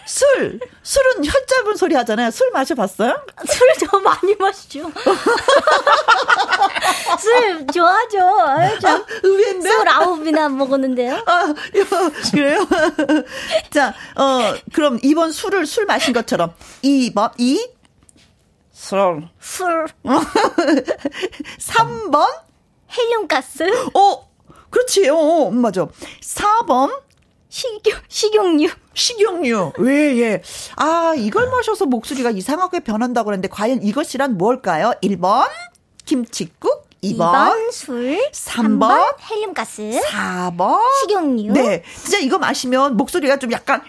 [0.06, 2.30] 술 술은 혀 짧은 소리 하잖아요.
[2.32, 3.26] 술 마셔봤어요?
[3.48, 4.92] 술 저 많이 마시죠.
[7.20, 8.20] 술 좋아하죠.
[8.82, 9.70] 저 의외인데.
[9.70, 11.24] 스물아홉이나 먹었는데요.
[11.26, 11.86] 아, 요,
[12.32, 12.68] 그래요?
[13.72, 16.54] 자, 어, 그럼 2번 술을 술 마신 것처럼
[16.84, 17.70] 2번 2
[18.74, 19.30] 술.
[19.40, 19.88] 술.
[21.60, 22.28] 3번
[22.98, 23.64] 헬륨가스.
[23.94, 24.30] 어,
[24.70, 25.08] 그렇지.
[25.10, 25.88] 어, 맞아.
[26.22, 27.02] 4번
[27.50, 28.70] 식용, 식용유.
[28.96, 29.74] 식용유.
[29.78, 30.42] 왜, 예.
[30.76, 34.92] 아, 이걸 마셔서 목소리가 이상하게 변한다고 그랬는데, 과연 이것이란 뭘까요?
[35.04, 35.48] 1번,
[36.06, 36.88] 김치국.
[37.04, 38.18] 2번, 2번 술.
[38.32, 40.02] 3번, 3번 헬륨가스.
[40.04, 40.80] 4번.
[41.02, 41.52] 식용유.
[41.54, 41.84] 네.
[42.02, 43.88] 진짜 이거 마시면 목소리가 좀 약간, 음,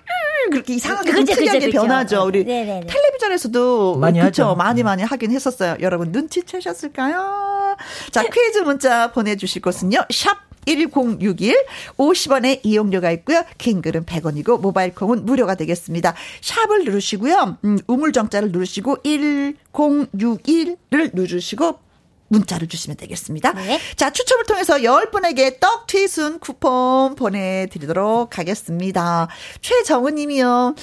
[0.50, 1.80] 그렇게 이상하게 좀 그죠, 특이하게 그죠.
[1.80, 2.24] 변하죠.
[2.24, 2.86] 우리 네네네.
[2.86, 4.44] 텔레비전에서도 많이 그쵸?
[4.44, 4.54] 하죠.
[4.56, 5.76] 많이 많이 하긴 했었어요.
[5.80, 7.76] 여러분 눈치채셨을까요?
[8.10, 10.04] 자, 퀴즈 문자 보내주실 곳은요.
[10.10, 11.54] 샵 1061
[11.98, 13.44] 50원의 이용료가 있고요.
[13.58, 16.14] 킹글은 100원이고 모바일 콩은 무료가 되겠습니다.
[16.40, 17.58] 샵을 누르시고요.
[17.64, 21.78] 음, 우물정자를 누르시고 1061을 누르시고
[22.28, 23.52] 문자를 주시면 되겠습니다.
[23.52, 23.80] 네.
[23.96, 29.28] 자, 추첨을 통해서 10분에게 떡 튀순 쿠폰 보내드리도록 하겠습니다.
[29.60, 30.74] 최정은 님이요.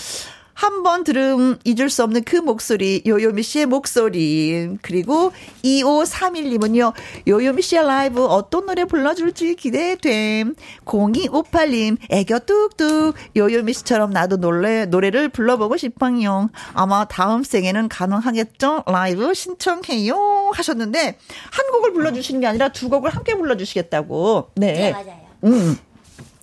[0.62, 4.78] 한 번 들음 잊을 수 없는 그 목소리, 요요미 씨의 목소리.
[4.84, 5.32] 그리고
[5.64, 6.94] 2531님은요,
[7.28, 10.54] 요요미 씨의 라이브 어떤 노래 불러줄지 기대됨.
[10.86, 13.16] 0258님, 애교 뚝뚝.
[13.36, 16.52] 요요미 씨처럼 나도 노래, 노래를 불러보고 싶어요.
[16.74, 18.84] 아마 다음 생에는 가능하겠죠?
[18.86, 20.52] 라이브 신청해요.
[20.54, 21.18] 하셨는데,
[21.52, 24.52] 한 곡을 불러주시는 게 아니라 두 곡을 함께 불러주시겠다고.
[24.58, 24.74] 네.
[24.74, 25.22] 네, 맞아요.
[25.46, 25.76] 음.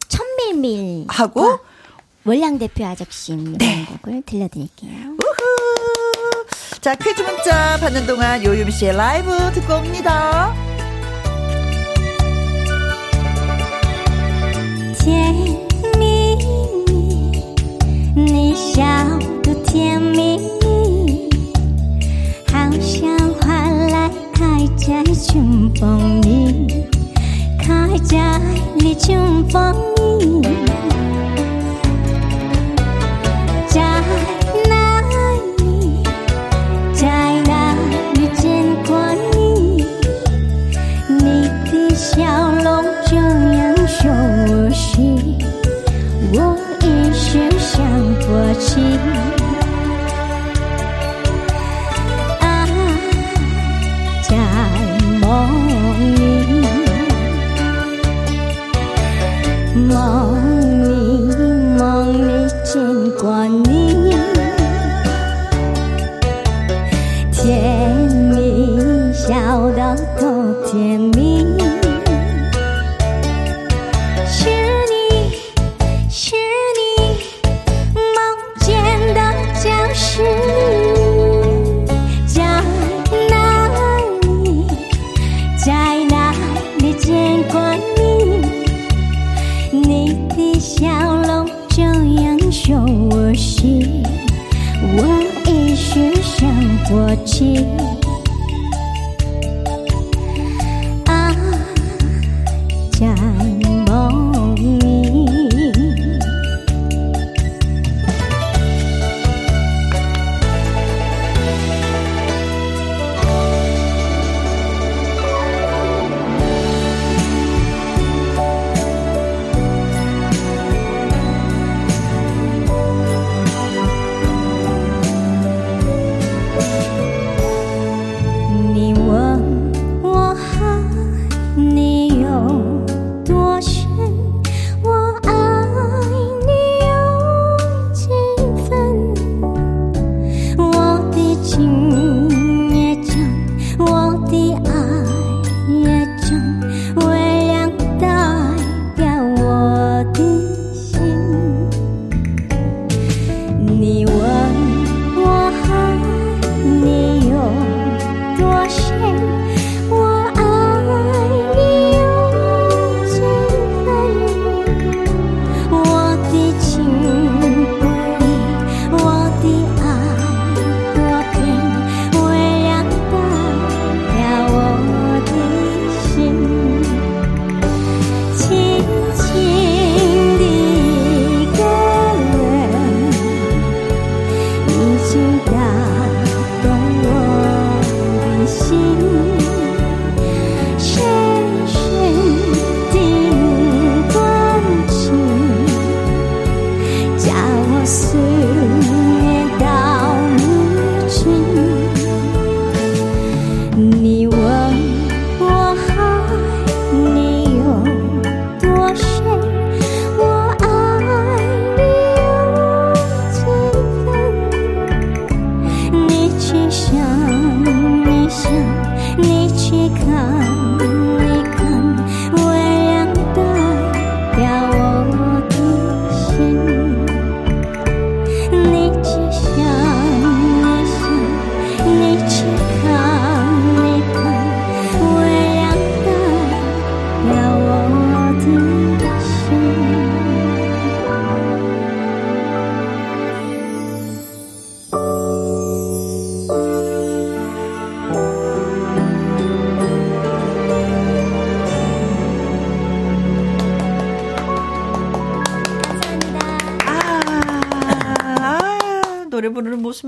[0.08, 1.60] 천밀밀 하고,
[2.27, 3.65] 월량 대표 아적심 네.
[3.65, 4.91] 이런 곡을 들려드릴게요.
[4.91, 6.45] 우후.
[6.79, 10.53] 자, 퀴즈 문자 받는 동안 요요미 씨의 라이브 듣고 옵니다.
[14.99, 15.33] 甜
[15.97, 16.37] 蜜蜜，
[18.15, 18.83] 你笑
[19.41, 21.29] 得甜蜜蜜，
[22.49, 26.87] 好像花来开在春风里，
[27.59, 28.39] 开在
[28.77, 29.73] 你春风
[30.41, 30.47] 里，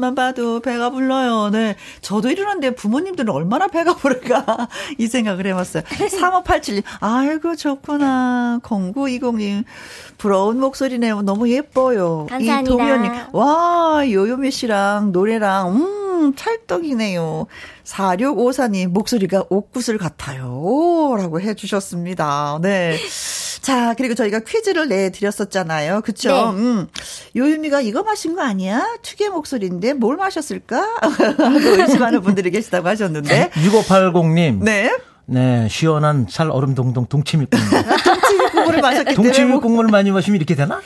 [0.01, 1.51] 모습만 봐도 배가 불러요.
[1.51, 1.77] 네.
[2.01, 5.85] 저도 일어났는데 부모님들은 얼마나 배가 부를까 이 생각을 해봤어요.
[5.85, 8.59] 3587님, 아이고 좋구나.
[8.63, 9.65] 0920님,
[10.19, 11.23] 부러운 목소리네요.
[11.23, 12.27] 너무 예뻐요.
[12.31, 12.75] 감사합니다.
[12.75, 17.47] 이동현님, 와 요요미 씨랑 노래랑 음 찰떡이네요.
[17.85, 21.15] 4654님 목소리가 옥구슬 같아요.
[21.17, 22.59] 라고 해주셨습니다.
[22.63, 22.97] 네.
[23.71, 26.01] 자, 그리고 저희가 퀴즈를 내드렸었잖아요.
[26.01, 26.29] 그쵸?
[26.53, 26.59] 네.
[26.59, 26.89] 음.
[27.37, 28.85] 요유미가 이거 마신 거 아니야?
[29.03, 30.77] 특유의 목소리인데 뭘 마셨을까?
[31.01, 33.51] 하고 의심하는 분들이 계시다고 하셨는데.
[33.55, 34.65] 6580님.
[34.65, 34.93] 네.
[35.27, 37.69] 네, 시원한 살 얼음 동동 동치미국물.
[38.51, 39.15] 국물을 마셨기 때문에.
[39.15, 40.81] 뭐- 동치미국물 많이 마시면 이렇게 되나?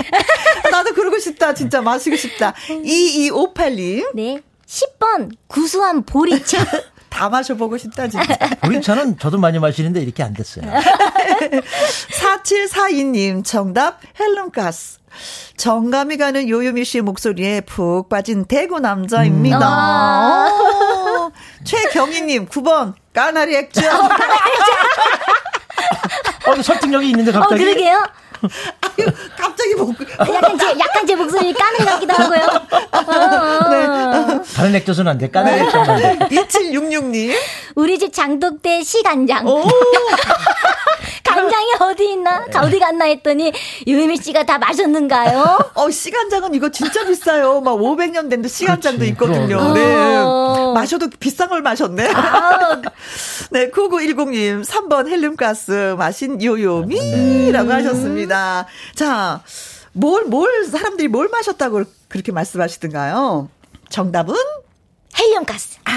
[0.71, 1.55] 나도 그러고 싶다.
[1.55, 2.53] 진짜 마시고 싶다.
[2.69, 4.11] 2258님.
[4.15, 4.43] 네.
[4.67, 6.59] 10번 구수한 보리차.
[7.15, 8.27] 다 마셔보고 싶다, 진짜.
[8.61, 10.65] 보리차는 저도 많이 마시는데 이렇게 안 됐어요.
[12.11, 14.99] 4742님, 정답, 헬름가스.
[15.57, 19.61] 정감이 가는 요요미 씨의 목소리에 푹 빠진 대구 남자입니다.
[19.63, 20.49] 아.
[20.51, 21.31] 오,
[21.63, 23.85] 최경희님, 9번, 까나리 액젓.
[26.47, 27.65] 어, 설득력이 있는데 어, 갑자기.
[27.65, 28.03] 그러게요.
[28.43, 29.07] 아유,
[29.39, 32.67] 갑자기 목, 약간 제, 약간 제 목소리 까는 것 같기도 하고요.
[32.93, 34.43] 어.
[34.55, 35.31] 다른 액젓은 안 돼.
[35.31, 36.27] 까나리 액젓만 안 돼.
[36.37, 37.35] 2766님,
[37.77, 39.47] 우리 집 장독대 시간장.
[39.47, 39.65] 오,
[41.25, 42.45] 간장이 어디 있나?
[42.57, 43.53] 어디 갔나 했더니
[43.87, 45.71] 유미 씨가 다 마셨는가요?
[45.75, 47.61] 어, 시간장은 이거 진짜 비싸요.
[47.61, 49.47] 막 500년 된 시간장도 그렇지, 있거든요.
[49.59, 49.75] 그럼.
[49.75, 50.17] 네.
[50.19, 50.73] 어.
[50.75, 52.11] 마셔도 비싼 걸 마셨네.
[52.15, 52.81] 아,
[53.51, 58.67] 네, 9910님, 3번 헬륨가스 마신 요요미라고 하셨습니다.
[58.95, 59.43] 자,
[59.93, 63.49] 뭘, 뭘, 사람들이 뭘 마셨다고 그렇게 말씀하시던가요?
[63.91, 64.35] 정답은?
[65.19, 65.79] 헬륨가스.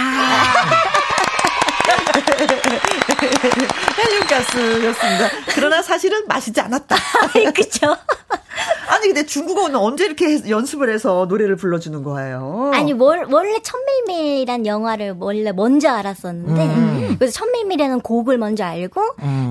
[3.97, 5.29] 헬륨가스였습니다.
[5.55, 6.95] 그러나 사실은 마시지 않았다.
[7.55, 7.97] 그쵸?
[8.89, 12.71] 아니, 근데 중국어는 언제 이렇게 해- 연습을 해서 노래를 불러주는 거예요?
[12.73, 19.01] 아니, 월, 원래 천밀밀이란 영화를 원래 먼저 알았었는데, 그래서 천밀밀이라는 곡을 먼저 알고,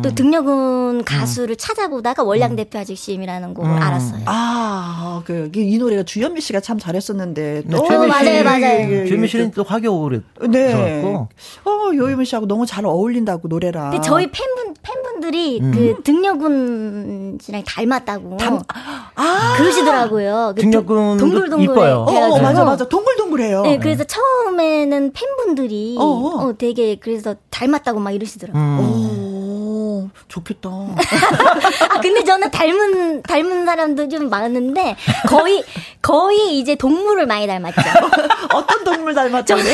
[0.03, 4.23] 또 등려군 가수를 찾아보다가 월량 대표 아저씨임이라는 곡을 알았어요.
[4.27, 7.63] 아, 그, 이 노래가 주현미 씨가 참 잘했었는데.
[7.67, 9.07] 네, 또- 최미 씨- 맞아요, 맞아요.
[9.07, 10.69] 최미 씨는 또 화교를 네.
[10.73, 11.29] 들었고.
[11.65, 13.91] 어, 요유미 씨하고 너무 잘 어울린다고 노래랑.
[13.91, 18.39] 근데 저희 팬분, 팬분들이 그 등려군 씨랑 닮았다고.
[18.41, 19.11] 아,
[19.57, 20.53] 그러시더라고요.
[20.57, 21.65] 그 등려군도 동글동글해.
[21.65, 22.07] 이뻐요.
[22.09, 22.41] 어, 어.
[22.41, 22.89] 맞아, 맞아.
[22.89, 23.63] 동글동글해요.
[23.63, 26.47] 네, 그래서 처음에는 팬분들이 어, 어.
[26.47, 28.63] 어, 되게 그래서 닮았다고 막 이러시더라고요.
[28.63, 28.79] 음.
[28.81, 30.69] 오, 좋겠다.
[31.91, 34.97] 아, 근데 저는 닮은, 닮은 사람도 좀 많은데,
[35.29, 35.65] 거의,
[36.03, 37.81] 거의 이제 동물을 많이 닮았죠.
[38.53, 39.57] 어떤 동물 닮았죠?
[39.57, 39.65] 저는,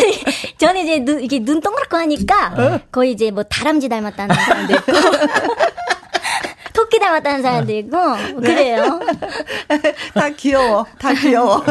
[0.58, 4.92] 저는 이제 눈, 이렇게 눈 동그랗고 하니까, 거의 이제 뭐 다람쥐 닮았다는 사람도 있고,
[6.92, 7.96] 토끼 닮았다는 사람도 있고,
[8.40, 9.00] 그래요.
[10.12, 10.84] 다 귀여워.
[10.98, 11.64] 다 귀여워.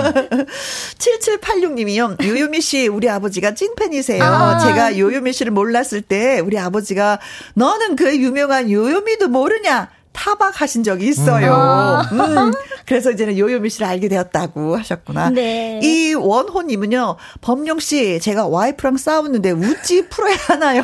[0.97, 2.23] 7786님이요.
[2.25, 4.23] 요요미 씨, 우리 아버지가 찐팬이세요.
[4.23, 4.57] 아.
[4.57, 7.19] 제가 요요미 씨를 몰랐을 때 우리 아버지가
[7.53, 9.89] 너는 그 유명한 요요미도 모르냐?
[10.13, 12.01] 타박하신 적이 있어요.
[12.11, 12.51] 음.
[12.85, 15.29] 그래서 이제는 요요미 씨를 알게 되었다고 하셨구나.
[15.29, 15.79] 네.
[15.81, 20.83] 이 원호님은요, 범용 씨, 제가 와이프랑 싸웠는데 웃지 풀어야 하나요?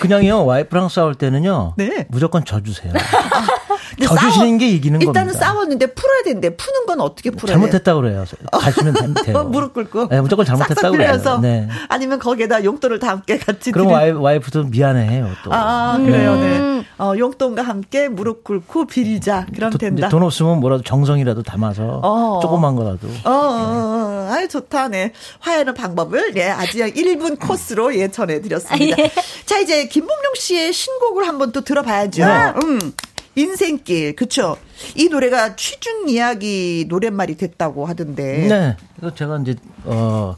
[0.00, 2.06] 그냥요 와이프랑 싸울 때는요 네.
[2.10, 2.92] 무조건 져주세요.
[2.92, 3.04] 근데
[4.02, 5.46] 져주시는 게 이기는 일단은 겁니다.
[5.46, 7.62] 싸웠는데 풀어야 되는데 푸는 건 어떻게 풀어야 돼요?
[7.70, 8.24] 잘못했다 그래요.
[8.52, 9.38] 가시면 돼- 돼요.
[9.38, 10.08] 어, 무릎 꿇고.
[10.08, 11.18] 네, 무조건 잘못했다 그래요.
[11.40, 11.68] 네.
[11.88, 15.52] 아니면 거기에다 용돈을 다 함께 같이 그럼 와이, 와이프도 미안해해요 또.
[15.52, 16.84] 아, 그래요, 네.
[16.98, 19.46] 어, 용돈과 함께 무릎 꿇고 빌자.
[19.54, 20.08] 그럼 도- 된다.
[20.08, 22.40] 돈 없으면 뭐라도 정성이라도 담아서 어.
[22.42, 23.08] 조그만 거라도.
[23.24, 25.12] 어, 어, 어, 아유, 좋다, 네.
[25.40, 28.96] 화해하는 방법을, 예, 아주 1분 코스로, 예, 전해드렸습니다.
[29.02, 29.10] 예.
[29.46, 32.24] 자, 이제, 김봉룡 씨의 신곡을 한번 또 들어봐야죠.
[32.24, 32.52] 네.
[32.64, 32.92] 음.
[33.34, 34.56] 인생길, 그쵸.
[34.94, 38.46] 이 노래가 취중 이야기 노랫말이 됐다고 하던데.
[38.48, 38.76] 네.
[38.96, 39.54] 그래서 제가 이제
[39.84, 40.36] 어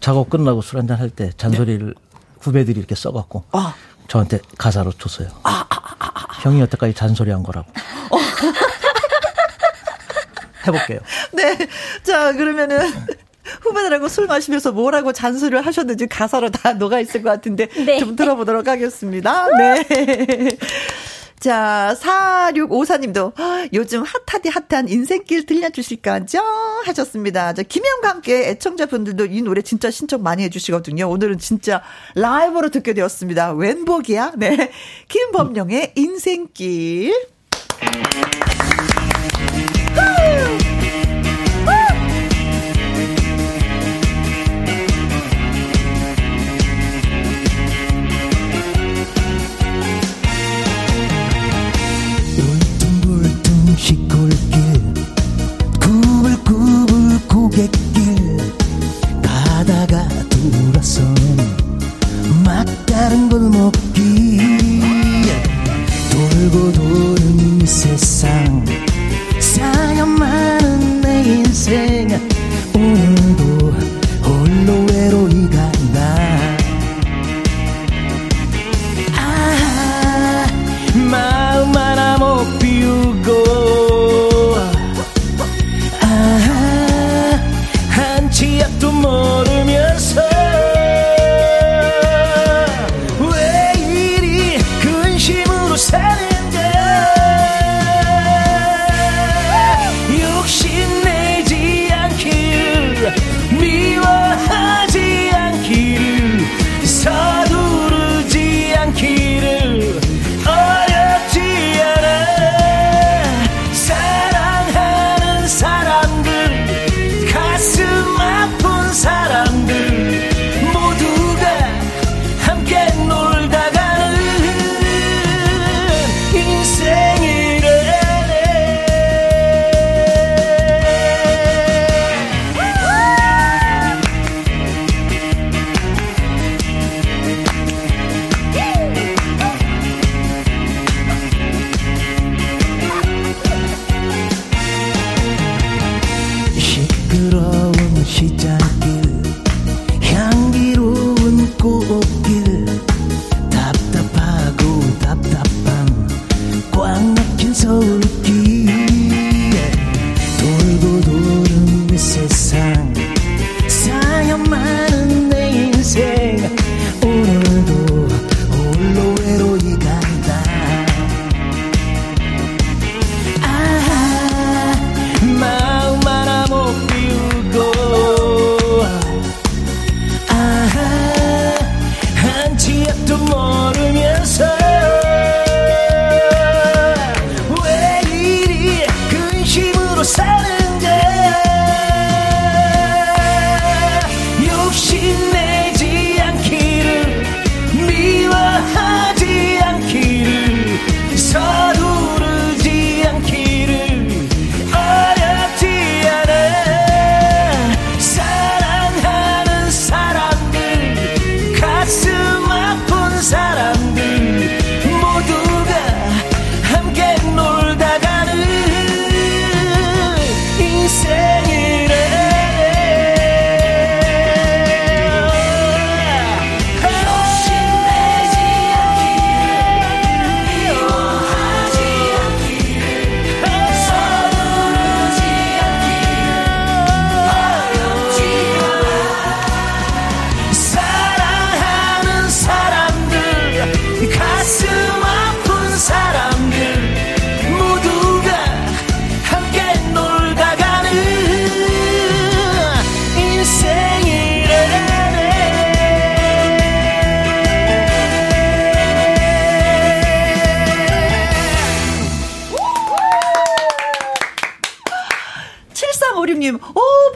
[0.00, 1.94] 작업 끝나고 술 한잔 할 때 잔소리를
[2.40, 3.74] 후배들이 이렇게 써갖고 아.
[4.06, 5.28] 저한테 가사로 줬어요.
[6.42, 7.70] 형이 여태까지 잔소리한 거라고.
[10.66, 11.00] 해볼게요.
[11.32, 11.56] 네.
[12.02, 12.78] 자, 그러면은.
[13.62, 17.98] 후배들하고 술 마시면서 뭐라고 잔소리를 하셨는지 가사로 다 녹아 있을 것 같은데 네.
[17.98, 19.46] 좀 들어보도록 하겠습니다.
[19.56, 19.86] 네.
[21.40, 23.32] 자, 4654님도
[23.72, 26.40] 요즘 핫하디 핫한 인생길 들려주실까죠?
[26.84, 27.52] 하셨습니다.
[27.52, 31.08] 자, 김영과 함께 애청자분들도 이 노래 진짜 신청 많이 해주시거든요.
[31.08, 31.82] 오늘은 진짜
[32.14, 33.52] 라이브로 듣게 되었습니다.
[33.52, 34.32] 웬복이야?
[34.36, 34.70] 네.
[35.08, 37.14] 김범룡의 인생길.
[66.50, 68.47] 돌고 도는 이 세상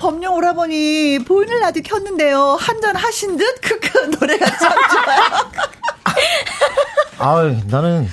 [0.02, 2.56] 오, 범용 오라버니, 보이는 라디오 켰는데요.
[2.60, 3.60] 한잔 하신 듯?
[3.60, 5.52] 크크, 노래가 참 좋아요.
[7.18, 8.08] 아 나는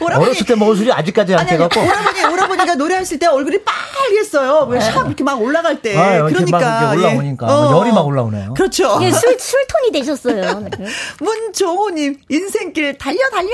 [0.00, 0.26] 오라버니.
[0.26, 1.80] 어렸을 때 먹은 술이 아직까지 안 깨갖고.
[1.80, 4.66] 오라버니, 오라버니가 노래하실 때 얼굴이 빨개졌어요.
[4.70, 5.96] 왜샵 이렇게 막 올라갈 때.
[5.96, 6.92] 아, 그러니까.
[6.94, 8.54] 올라오니까 뭐 열이 막 올라오네요.
[8.54, 8.98] 그렇죠.
[9.00, 10.60] 이게 술, 술톤이 되셨어요.
[10.60, 10.70] 네.
[11.20, 13.50] 문종호님, 인생길 달려, 달려!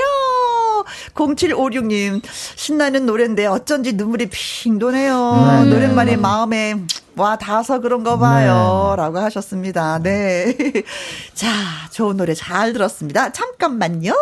[1.13, 2.21] 0756님,
[2.55, 5.63] 신나는 노래인데 어쩐지 눈물이 핑 도네요.
[5.63, 5.69] 네.
[5.69, 6.75] 노랫말이 마음에
[7.15, 8.93] 와 닿아서 그런가 봐요.
[8.95, 9.01] 네.
[9.03, 9.99] 라고 하셨습니다.
[9.99, 10.55] 네.
[11.33, 11.47] 자,
[11.91, 13.31] 좋은 노래 잘 들었습니다.
[13.31, 14.13] 잠깐만요.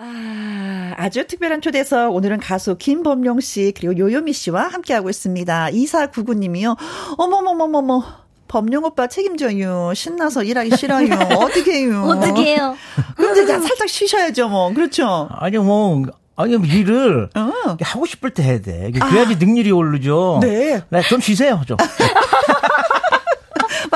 [0.00, 2.14] 아, 아주 특별한 초대석.
[2.14, 5.70] 오늘은 가수 김범용 씨, 그리고 요요미 씨와 함께하고 있습니다.
[5.72, 6.76] 2499님이요.
[7.18, 8.04] 어머머머머머.
[8.46, 9.92] 범용 오빠 책임져요.
[9.94, 11.12] 신나서 일하기 싫어요.
[11.42, 12.04] 어떻게 해요?
[12.06, 12.76] 어떻게 해요?
[13.16, 14.72] 근데 자, 살짝 쉬셔야죠, 뭐.
[14.72, 15.28] 그렇죠.
[15.32, 16.04] 아니 뭐
[16.36, 17.76] 아니 뭐 일을 어.
[17.82, 18.90] 하고 싶을 때 해야 돼.
[18.92, 20.38] 그래야지 능률이 오르죠.
[20.40, 20.80] 네.
[20.88, 21.76] 네, 좀 쉬세요 좀.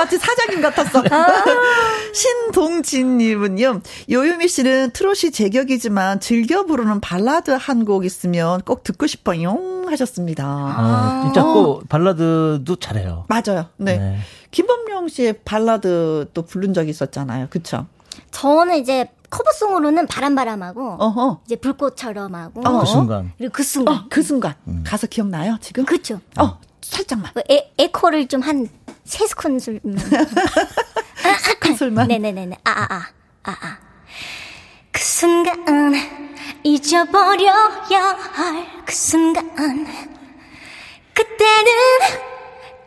[0.03, 1.01] 마치 사장님 같았어.
[2.13, 3.81] 신동진님은요,
[4.11, 9.83] 요유미 씨는 트롯이 제격이지만 즐겨 부르는 발라드 한 곡 있으면 꼭 듣고 싶어요.
[9.89, 10.45] 하셨습니다.
[10.45, 13.25] 아, 진짜 꼭 발라드도 잘해요.
[13.27, 13.65] 맞아요.
[13.77, 13.97] 네.
[13.97, 14.17] 네.
[14.51, 17.47] 김범용 씨의 발라드 또 부른 적이 있었잖아요.
[17.49, 17.87] 그쵸?
[18.31, 21.41] 저는 이제 커버송으로는 바람바람하고 어허.
[21.45, 22.79] 이제 불꽃처럼 하고 어.
[22.81, 23.31] 그 순간.
[23.37, 24.53] 그리고 그 순간 어, 그 순간.
[24.85, 25.83] 가서 기억나요, 지금?
[25.85, 27.31] 그쵸 어, 살짝만.
[27.33, 28.67] 그 에, 에코를 좀 한
[29.03, 29.79] 세 스푼술
[31.77, 32.07] 술만.
[32.07, 33.01] 네네네네 아아아
[33.43, 33.77] 아 아
[34.91, 35.93] 그 순간
[36.63, 38.01] 잊어버려야
[38.33, 39.87] 할 그 순간
[41.13, 41.71] 그때는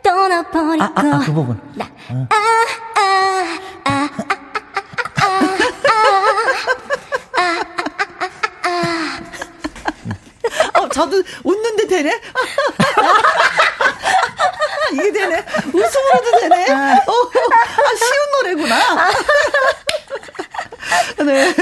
[0.03, 1.61] 떠나버리고 아, 아, 아, 그 부분.
[1.75, 2.27] 나, 아,
[2.95, 3.01] 아,
[3.85, 4.09] 아,
[10.75, 12.21] 아, 어, 저도 웃는데 되네?
[14.93, 15.45] 이게 되네?
[15.73, 16.71] 웃음으로도 되네?
[16.71, 18.77] 어, 아, 쉬운 노래구나.
[21.25, 21.55] 네.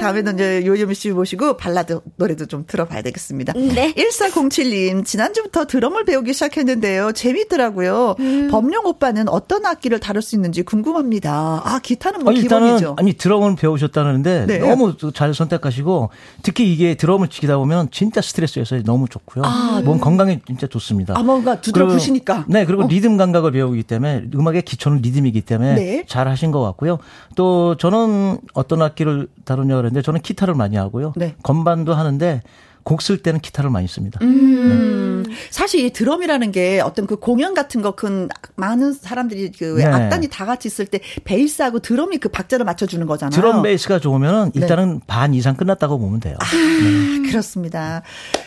[0.00, 3.52] 다음에는 이제 요요미 씨 모시고 발라드 노래도 좀 들어봐야 되겠습니다.
[3.54, 3.92] 네.
[3.94, 7.12] 1407님, 지난주부터 드럼을 배우기 시작했는데요.
[7.12, 8.16] 재밌더라고요.
[8.50, 11.62] 범용 오빠는 어떤 악기를 다룰 수 있는지 궁금합니다.
[11.64, 12.96] 아, 기타는 뭐 아니, 일단은 기본이죠.
[12.98, 14.58] 아니 드럼을 배우셨다는데 네.
[14.58, 16.10] 너무 잘 선택하시고
[16.42, 19.44] 특히 이게 드럼을 치다 보면 진짜 스트레스에서 너무 좋고요.
[19.84, 21.14] 몸 건강에 진짜 좋습니다.
[21.18, 22.44] 아, 뭔가 두드려 그리고- 부시니까.
[22.48, 22.86] 네, 그리고 어.
[22.86, 26.04] 리듬 감각을 배우기 때문에 음악의 기초는 리듬이기 때문에 네.
[26.06, 26.98] 잘 하신 것 같고요.
[27.36, 31.12] 또 저는 어떤 악기를 다루냐 그랬는데 저는 기타를 많이 하고요.
[31.16, 31.34] 네.
[31.42, 32.42] 건반도 하는데
[32.82, 34.18] 곡 쓸 때는 기타를 많이 씁니다.
[34.22, 39.90] 음, 사실 이 드럼이라는 게 어떤 그 공연 같은 거 큰 많은 사람들이 그왜 네.
[39.90, 43.30] 악단이 다 같이 있을 때 베이스하고 드럼이 그 박자를 맞춰주는 거잖아요.
[43.38, 44.60] 드럼 베이스가 좋으면 네.
[44.60, 46.36] 일단은 반 이상 끝났다고 보면 돼요.
[46.40, 46.46] 아,
[47.30, 48.02] 그렇습니다.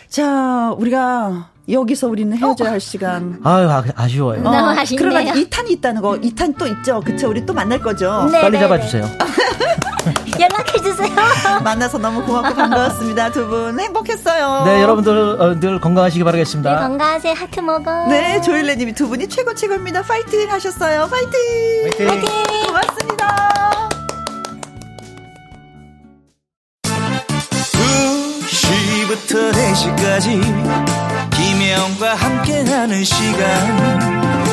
[0.10, 3.40] 자, 우리가 여기서 우리는 헤어져야 할 시간.
[3.44, 4.42] 아유, 아, 아쉬워요.
[4.42, 5.10] 너무 아쉽네요.
[5.10, 7.00] 그러나 2탄이 있다는 거, 2탄 또 있죠.
[7.02, 7.30] 그쵸?
[7.30, 8.28] 우리 또 만날 거죠.
[8.32, 9.06] 네, 빨리 네, 잡아주세요.
[10.40, 11.16] 연락해주세요.
[11.64, 13.32] 만나서 너무 고맙고 반가웠습니다.
[13.32, 14.64] 두 분 행복했어요.
[14.66, 16.80] 네, 여러분들 어, 늘 건강하시기 네, 바라겠습니다.
[16.80, 17.34] 건강하세요.
[17.34, 18.08] 하트 먹어.
[18.08, 20.02] 네, 조일레님이 두 분이 최고 최고입니다.
[20.04, 21.08] 파이팅 하셨어요.
[21.10, 22.08] 파이팅!
[22.10, 22.66] 화이팅!
[22.68, 23.90] 고맙습니다.
[28.48, 30.42] 2시부터 4시까지
[31.36, 34.53] 김혜영과 함께하는 시간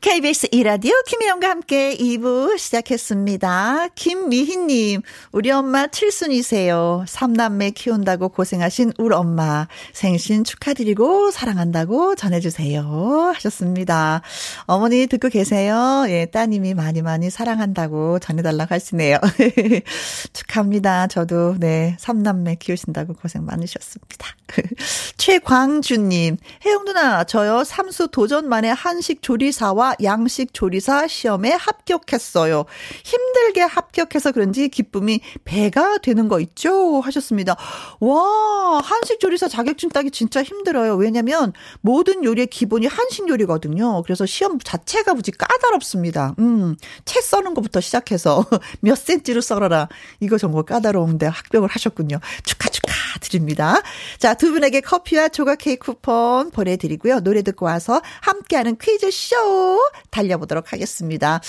[0.00, 3.88] KBS 이라디오 김혜영과 함께 2부 시작했습니다.
[3.94, 7.04] 김미희님, 우리 엄마 칠순이세요.
[7.06, 13.32] 삼남매 키운다고 고생하신 우리 엄마 생신 축하드리고 사랑한다고 전해주세요.
[13.34, 14.22] 하셨습니다.
[14.64, 16.06] 어머니 듣고 계세요.
[16.08, 19.18] 예, 따님이 많이 많이 사랑한다고 전해달라고 하시네요.
[20.32, 21.08] 축하합니다.
[21.08, 24.28] 저도 네 삼남매 키우신다고 고생 많으셨습니다.
[25.18, 32.64] 최광주님, 혜영 누나, 저요 삼수 도전 만에 한식 조리사와 양식 조리사 시험에 합격했어요.
[33.04, 37.00] 힘들게 합격해서 그런지 기쁨이 배가 되는 거 있죠?
[37.00, 37.56] 하셨습니다.
[38.00, 40.96] 와, 한식 조리사 자격증 따기 진짜 힘들어요.
[40.96, 44.02] 왜냐면 모든 요리의 기본이 한식 요리거든요.
[44.02, 46.34] 그래서 시험 자체가 무지 까다롭습니다.
[46.38, 48.46] 음, 채 써는 것부터 시작해서
[48.80, 49.88] 몇 센치로 썰어라.
[50.20, 52.20] 이거 정말 까다로운데 합격을 하셨군요.
[52.44, 53.80] 축하 축하 드립니다.
[54.18, 57.20] 자, 두 분에게 커피와 조각 케이크 쿠폰 보내드리고요.
[57.20, 61.40] 노래 듣고 와서 함께하는 퀴즈쇼 달려보도록 하겠습니다.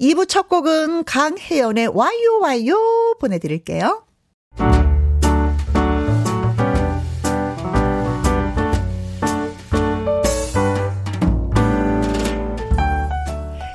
[0.00, 4.04] 2부 첫 곡은 강혜연의 와요 와요 보내드릴게요.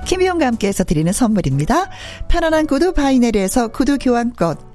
[0.06, 1.90] 김희영과 함께해서 드리는 선물입니다.
[2.28, 4.75] 편안한 구두 바이네리에서 구두 교환권,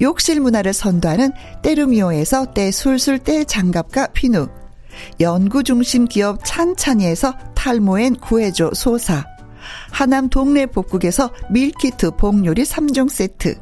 [0.00, 1.32] 욕실 문화를 선도하는
[1.62, 4.48] 때르미오에서 때술술 때 장갑과 피누
[5.20, 9.24] 연구 중심 기업 찬찬이에서 탈모엔 구해줘 소사
[9.90, 13.56] 하남 동네 복국에서 밀키트 복요리 3종 세트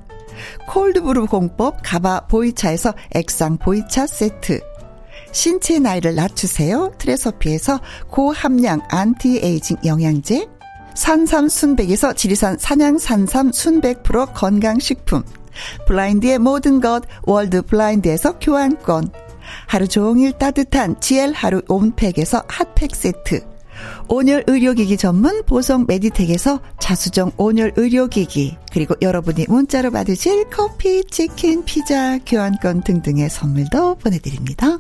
[0.69, 4.61] cold brew 공법 가바 보이차에서 액상 보이차 세트
[5.33, 6.93] 신체 나이를 낮추세요.
[6.99, 10.49] 트레서피에서 고함량 안티에이징 영양제
[10.95, 15.23] 산삼 순백에서 지리산 산양 산삼 순백 프로 건강식품
[15.87, 19.11] 블라인드의 모든 것 월드 블라인드에서 교환권
[19.67, 23.45] 하루 종일 따뜻한 GL 하루 온팩에서 핫팩 세트
[24.09, 32.19] 온열 의료기기 전문 보성 메디텍에서 자수정 온열 의료기기 그리고 여러분이 문자로 받으실 커피, 치킨, 피자,
[32.19, 34.79] 교환권 등등의 선물도 보내드립니다.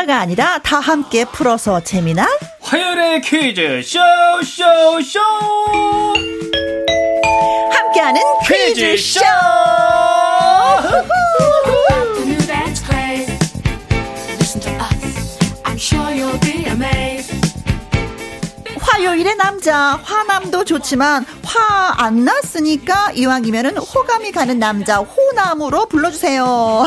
[0.00, 2.26] 하나가 아니라 다 함께 풀어서 재미난
[2.62, 5.20] 화요일의 퀴즈 쇼쇼쇼!
[7.70, 9.20] 함께하는 퀴즈쇼.
[15.76, 17.34] sure you'll be amazed.
[18.80, 26.86] 화요일의 남자 화남도 좋지만 화 안 났으니까 이왕이면은 호감이 가는 남자 호 남으로 불러주세요.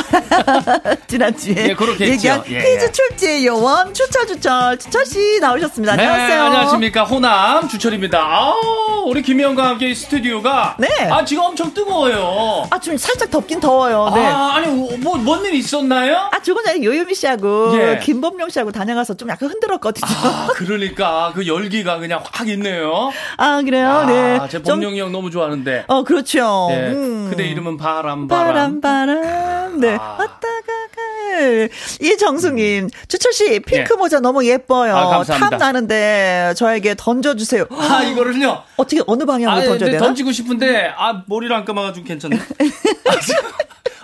[1.08, 2.44] 지난주에 예, 그렇게 얘기한.
[2.48, 2.92] 예, 퀴즈 예.
[2.92, 5.96] 출제 요원 추철 추철 추철 씨 나오셨습니다.
[5.96, 6.44] 네, 안녕하세요.
[6.44, 7.04] 안녕하십니까.
[7.04, 8.20] 호남 주철입니다.
[8.20, 10.76] 아우, 우리 김혜영과 함께 이 스튜디오가.
[10.80, 10.88] 네.
[11.10, 12.68] 아, 지금 엄청 뜨거워요.
[12.70, 14.12] 아, 좀 살짝 덥긴 더워요.
[14.16, 14.26] 네.
[14.26, 16.30] 아, 아, 아니, 뭐, 뭔 일 있었나요?
[16.44, 18.00] 조금 전에 요요미 씨하고 예.
[18.02, 20.06] 김범용 씨하고 다녀가서 좀 약간 흔들었거든요.
[20.10, 23.12] 아, 그러니까 그 열기가 그냥 확 있네요.
[23.38, 23.90] 아, 그래요?
[23.90, 24.40] 아, 네.
[24.50, 25.86] 제 좀- 범용이 형 너무 좋아하는데.
[25.88, 26.68] 어, 그렇죠.
[26.70, 26.92] 네.
[26.92, 27.28] 음.
[27.30, 29.80] 그대 이름은 바람, 바람, 바람.
[29.80, 29.96] 네.
[30.00, 30.18] 아.
[30.20, 30.64] 왔다가
[30.96, 31.68] 가.
[32.02, 33.98] 이정숙님, 주철 씨, 핑크 예.
[33.98, 34.96] 모자 너무 예뻐요.
[34.96, 35.50] 아, 감사합니다.
[35.50, 37.66] 탐 나는데, 저에게 던져주세요.
[37.72, 38.64] 아, 이거를요.
[38.78, 40.06] 어떻게, 어느 방향으로 아, 던져야 네, 되나?
[40.06, 42.36] 던지고 싶은데, 아, 머리를 안 감아가지고 괜찮네.
[42.38, 43.12] 아,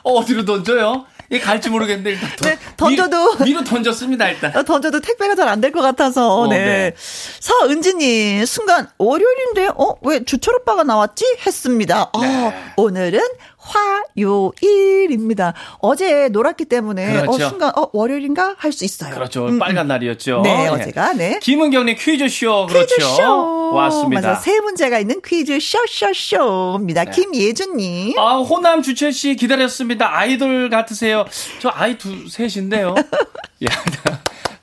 [0.03, 1.05] 어, 어디로 던져요?
[1.31, 2.29] 이게 갈지 모르겠는데, 일단.
[2.37, 4.55] 던- 네, 던져도- 위, 로 던졌습니다, 일단.
[4.57, 6.57] 어, 던져도 택배가 잘 안 될 것 같아서, 어, 네.
[6.65, 6.93] 네.
[7.39, 11.25] 서은지님, 순간, 월요일인데, 어, 왜 주철 오빠가 나왔지?
[11.45, 12.09] 했습니다.
[12.13, 12.55] 어, 네.
[12.77, 13.21] 오늘은
[13.69, 15.53] 화요일입니다.
[15.79, 17.45] 어제 놀았기 때문에, 그렇죠.
[17.45, 18.55] 어, 순간, 어, 월요일인가?
[18.57, 19.13] 할 수 있어요.
[19.13, 19.47] 그렇죠.
[19.47, 20.41] 음, 빨간 날이었죠.
[20.43, 20.67] 네, 예.
[20.67, 21.39] 어제가, 네.
[21.41, 22.95] 김은경님 퀴즈쇼, 그렇죠.
[22.95, 23.71] 퀴즈쇼.
[23.73, 24.29] 왔습니다.
[24.29, 24.39] 맞아.
[24.39, 27.05] 세 문제가 있는 퀴즈 쇼쇼쇼입니다.
[27.05, 27.11] 네.
[27.11, 28.17] 김예준님.
[28.19, 30.15] 아, 호남 주철 씨 기다렸습니다.
[30.17, 31.25] 아이돌 같으세요.
[31.59, 32.95] 저 아이 두, 셋인데요.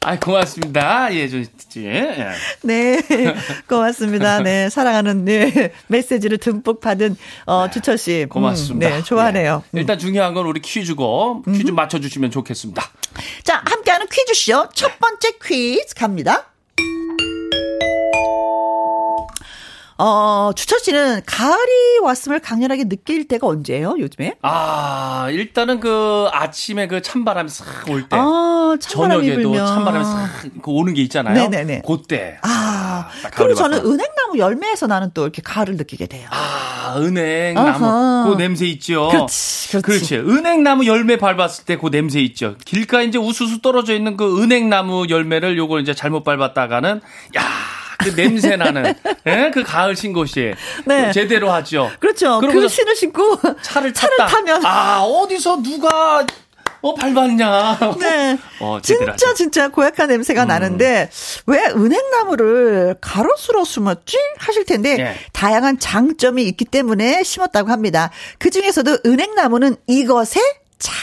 [0.07, 1.12] 야, 아, 고맙습니다.
[1.12, 1.38] 예, 저,
[1.78, 2.16] 예.
[2.62, 3.02] 네.
[3.68, 4.40] 고맙습니다.
[4.40, 4.70] 네.
[4.70, 5.72] 사랑하는, 네.
[5.88, 8.22] 메시지를 듬뿍 받은, 어, 주철 씨.
[8.22, 8.88] 음, 고맙습니다.
[8.88, 9.02] 네.
[9.02, 9.64] 좋아하네요.
[9.74, 9.80] 예.
[9.80, 12.82] 일단 중요한 건 우리 퀴즈고, 퀴즈 맞춰주시면 좋겠습니다.
[13.42, 16.52] 자, 함께하는 퀴즈쇼 첫 번째 퀴즈 갑니다.
[19.99, 24.36] 어, 주철 씨는 가을이 왔음을 강렬하게 느낄 때가 언제예요, 요즘에?
[24.42, 28.09] 아, 일단은 그 아침에 그 찬바람이 싹 올 때.
[28.18, 29.66] 아, 찬바람이 저녁에도 불면.
[29.66, 31.34] 찬바람이 싹그 오는 게 있잖아요.
[31.34, 31.82] 네네네.
[31.86, 32.36] 그때.
[32.42, 33.78] 아, 딱 가을이 그리고 저는.
[33.78, 36.28] 은행나무 열매에서 나는 또 이렇게 가을을 느끼게 돼요.
[36.30, 37.78] 아, 은행 아하.
[37.78, 38.30] 나무.
[38.30, 39.09] 그 냄새 있죠.
[39.09, 40.16] 그렇지, 그렇지.
[40.16, 42.57] 은행나무 열매 밟았을 때 그 냄새 있죠.
[42.66, 47.01] 길가에 이제 우수수 떨어져 있는 그 은행나무 열매를 요걸 이제 잘못 밟았다가는
[47.36, 47.42] 야,
[47.99, 48.94] 그 냄새 나는
[49.26, 49.51] 예?
[49.53, 51.12] 그 가을 신고시 네.
[51.12, 51.90] 제대로 하죠.
[51.99, 52.40] 그렇죠.
[52.40, 54.26] 그 신을 신고 차를 차를 탔다.
[54.26, 56.24] 타면 아, 어디서 누가
[56.82, 57.78] 어 밟았냐.
[57.99, 58.38] 네.
[58.61, 59.34] 어, 진짜 하죠.
[59.34, 60.49] 진짜 고약한 냄새가 음.
[60.49, 61.11] 나는데
[61.47, 65.16] 왜 은행나무를 가로수로 심었지 하실 텐데 예.
[65.32, 68.11] 다양한 장점이 있기 때문에 심었다고 합니다.
[68.38, 70.40] 그 중에서도 은행나무는 이것에
[70.78, 70.94] 참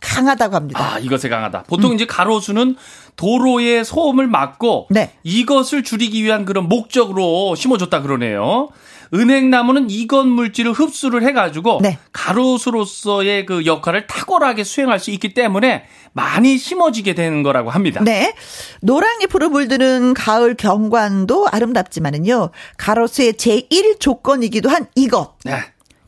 [0.00, 0.94] 강하다고 합니다.
[0.94, 1.64] 아, 이것에 강하다.
[1.68, 2.76] 보통 이제 가로수는
[3.16, 5.12] 도로의 소음을 막고 네.
[5.22, 8.68] 이것을 줄이기 위한 그런 목적으로 심어줬다 그러네요.
[9.14, 11.98] 은행나무는 이것 물질을 흡수를 해가지고 네.
[12.12, 15.84] 가로수로서의 그 역할을 탁월하게 수행할 수 있기 때문에
[16.14, 18.00] 많이 심어지게 되는 거라고 합니다.
[18.02, 18.34] 네.
[18.80, 22.50] 노랑잎으로 물드는 가을 경관도 아름답지만은요.
[22.78, 25.34] 가로수의 제1 조건이기도 한 이것.
[25.44, 25.56] 네.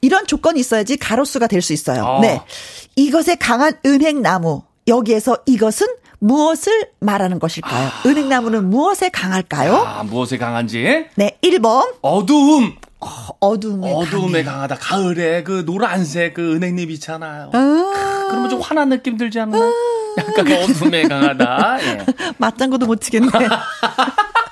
[0.01, 2.05] 이런 조건이 있어야지 가로수가 될 수 있어요.
[2.05, 2.21] 어.
[2.21, 2.41] 네.
[2.97, 4.63] 이것에 강한 은행나무.
[4.87, 5.87] 여기에서 이것은
[6.25, 7.91] 무엇을 말하는 것일까요?
[8.07, 9.75] 은행나무는 무엇에 강할까요?
[9.77, 11.05] 아, 무엇에 강한지?
[11.17, 12.77] 네, 1번 어두움.
[13.41, 14.45] 어둠에 어두움에 강해.
[14.45, 14.77] 강하다.
[14.77, 17.51] 가을에 그 노란색 그 은행잎 있잖아요.
[17.53, 19.59] 아, 그러면 좀 환한 느낌 들지 않나?
[20.17, 21.79] 약간 그 어둠에 강하다.
[21.83, 22.07] 예.
[22.39, 23.29] 맞장구도 못 치겠네.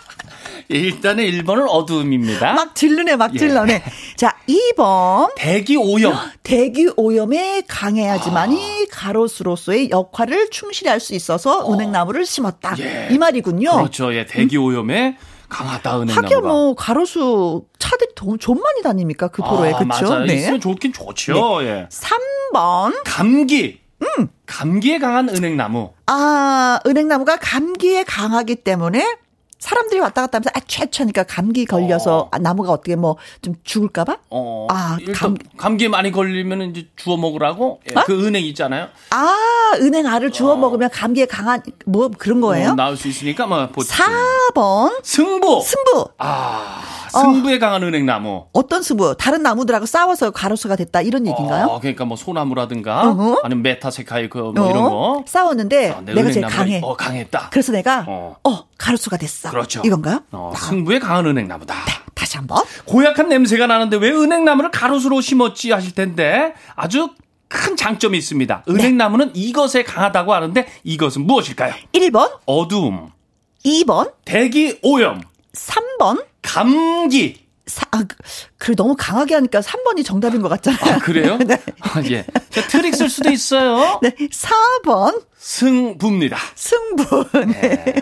[0.71, 2.53] 예, 일단은 1번은 어두움입니다.
[2.55, 3.39] 막 질르네, 막 예.
[3.39, 3.83] 질러네.
[4.17, 5.33] 자, 2번.
[5.37, 6.15] 대기 오염.
[6.43, 12.77] 대기 오염에 강해야지만이 가로수로서의 역할을 충실히 할 수 있어서 은행나무를 심었다.
[12.79, 13.09] 예.
[13.11, 13.73] 이 말이군요.
[13.73, 14.15] 그렇죠.
[14.15, 15.17] 예, 대기 오염에
[15.49, 16.35] 강하다 은행나무가.
[16.37, 20.09] 하긴 뭐 가로수 차들이 돈, 좀 많이 다닙니까 그 도로에 아, 그렇죠?
[20.11, 20.25] 맞아요.
[20.27, 21.59] 있으면 좋긴 좋죠.
[21.65, 21.89] 예.
[21.91, 23.81] 3번 감기.
[24.01, 24.29] 음.
[24.47, 25.91] 감기에 강한 은행나무.
[26.07, 29.17] 아 은행나무가 감기에 강하기 때문에
[29.63, 32.29] 사람들이 왔다 갔다 하면서 아 최초니까 감기 걸려서 어.
[32.33, 35.77] 아, 나무가 어떻게 뭐 좀 죽을까봐 어, 아, 감- 감...
[35.77, 38.03] 기에 많이 걸리면 이제 주워 먹으라고 예, 어?
[38.05, 38.89] 그 은행 있잖아요.
[39.11, 39.37] 아
[39.81, 42.70] 은행 알을 주워 먹으면 감기에 강한 뭐 그런 거예요?
[42.70, 45.62] 어, 나올 수 있으니까 뭐 보통 4번 승부.
[45.64, 48.47] 승부 아, 승부에 강한 은행 나무.
[48.53, 51.66] 어떤 승부 다른 나무들하고 싸워서 가로수가 됐다 이런 얘기인가요?
[51.66, 53.41] 어, 그러니까 뭐 소나무라든가 어허.
[53.45, 55.25] 아니면 메타세카이 그뭐 어, 이런 거.
[55.27, 56.81] 싸웠는데 어, 내 내가 제일 강해.
[56.83, 57.49] 어, 강했다.
[57.51, 58.37] 그래서 내가 어.
[58.45, 59.51] 어, 가로수가 됐어.
[59.51, 59.83] 그렇죠.
[59.85, 60.20] 이건가요?
[60.33, 61.75] 어, 아, 승부에 강한 은행 나무다.
[62.14, 62.62] 다시 한번.
[62.85, 67.11] 고약한 냄새가 나는데 왜 은행나무를 가로수로 심었지 하실 텐데 아주
[67.53, 68.65] 큰 장점이 있습니다.
[68.69, 71.75] 은행나무는 이것에 강하다고 하는데 이것은 무엇일까요?
[71.93, 73.11] 1번, 어두움,
[73.65, 75.21] 2번, 대기 오염,
[75.55, 77.43] 3번, 감기.
[77.67, 78.03] 사, 아,
[78.59, 80.95] 그, 너무 강하게 하니까 3번이 정답인 것 같잖아요.
[80.95, 81.39] 아, 그래요?
[81.47, 81.63] 네.
[81.81, 82.27] 아, 예.
[82.51, 84.01] 자, 트릭 쓸 수도 있어요.
[84.03, 86.37] 네, 4번, 승부입니다.
[86.57, 87.25] 승부.
[87.47, 87.95] 네.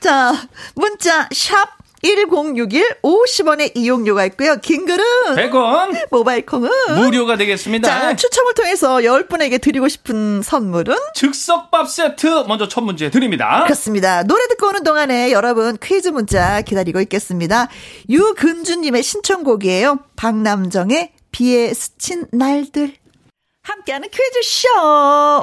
[0.00, 0.32] 자,
[0.76, 1.68] 문자, 샵
[2.02, 4.56] 1061, 50원의 이용료가 있고요.
[4.56, 7.88] 긴 글은 100원 모바일 콩은 무료가 되겠습니다.
[7.88, 13.62] 자, 추첨을 통해서 10분에게 드리고 싶은 선물은 즉석밥 세트 먼저 첫 문제 드립니다.
[13.64, 14.22] 그렇습니다.
[14.22, 17.68] 노래 듣고 오는 동안에 여러분 퀴즈 문자 기다리고 있겠습니다.
[18.08, 20.00] 유근주 님의 신청곡이에요.
[20.16, 22.94] 박남정의 비에 스친 날들.
[23.70, 24.68] 함께하는 퀴즈쇼.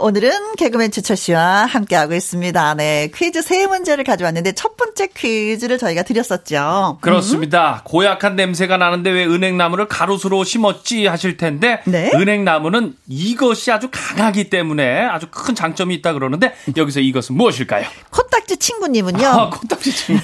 [0.02, 2.74] 오늘은 개그맨 주철 씨와 함께하고 있습니다.
[2.76, 3.10] 네.
[3.14, 7.00] 퀴즈 세 문제를 가져왔는데 첫 번째 퀴즈를 저희가 드렸었죠.
[7.02, 7.82] 그렇습니다.
[7.84, 12.12] 고약한 냄새가 나는데 왜 은행나무를 가로수로 심었지 하실 텐데 네.
[12.16, 17.86] 은행나무는 이것이 아주 강하기 때문에 아주 큰 장점이 있다 그러는데 여기서 이것은 무엇일까요?
[18.10, 19.28] 코딱지 친구님은요.
[19.28, 20.22] 아, 코딱지 친구.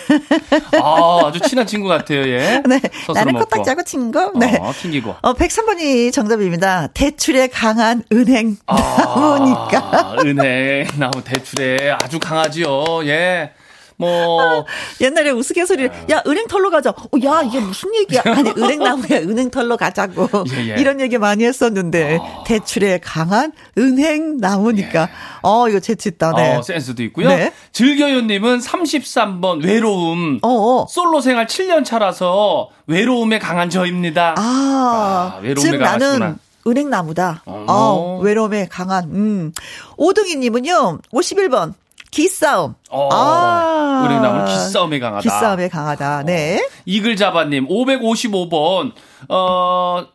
[0.81, 2.61] 아, 아주 친한 친구 같아요, 예.
[2.65, 2.79] 네.
[3.13, 3.45] 나는 먹고.
[3.45, 4.31] 코딱지하고 친구.
[4.39, 4.57] 네.
[4.61, 5.17] 어, 튕기고.
[5.21, 6.87] 어, 103번이 정답입니다.
[6.93, 9.89] 대출에 강한 은행 나무니까.
[9.91, 13.05] 아, 은행 나무 대출에 아주 강하지요.
[13.05, 13.51] 예.
[13.99, 14.65] 뭐
[15.01, 16.91] 옛날에 우스갯소리를 야 은행 털러 가자.
[16.91, 18.21] 어, 야 이게 무슨 얘기야?
[18.25, 20.75] 아니 은행 나무야 은행 털러 가자고 예, 예.
[20.79, 25.09] 이런 얘기 많이 했었는데 대출에 강한 은행 나무니까
[25.41, 26.31] 어 이거 재치 있다.
[26.37, 26.55] 네.
[26.55, 27.27] 어, 센스도 있고요.
[27.27, 27.51] 네.
[27.73, 30.39] 즐겨요님은 33번 외로움.
[30.43, 30.87] 어, 어.
[30.89, 34.35] 솔로 생활 7년 차라서 외로움에 강한 저입니다.
[34.37, 36.35] 아, 아, 외로움에 즉 나는 강하시구나.
[36.70, 37.43] 은행 나무다.
[37.45, 37.65] 어.
[37.67, 39.05] 어, 외로움에 강한.
[39.05, 39.53] 음.
[39.97, 41.74] 오등이님은요 51번
[42.11, 42.76] 기싸움.
[42.89, 44.03] 어, 아.
[44.05, 45.22] 은행나무는 기싸움에 강하다.
[45.22, 46.24] 기싸움에 강하다.
[46.24, 46.67] 네.
[46.86, 48.93] 이글자바님 555번
[49.30, 50.05] 어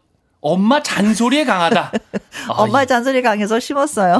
[0.40, 1.92] 엄마 잔소리에 강하다.
[2.48, 4.16] 아, 엄마 잔소리 강해서 심었어요.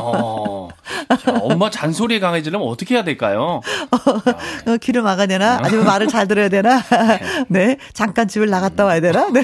[1.08, 3.60] 어, 자, 엄마 잔소리에 강해지려면 어떻게 해야 될까요?
[3.90, 5.58] 어, 귀를 막아야 되나?
[5.62, 6.82] 아니면 말을 잘 들어야 되나?
[7.48, 7.76] 네.
[7.92, 9.28] 잠깐 집을 나갔다 와야 되나?
[9.30, 9.42] 네.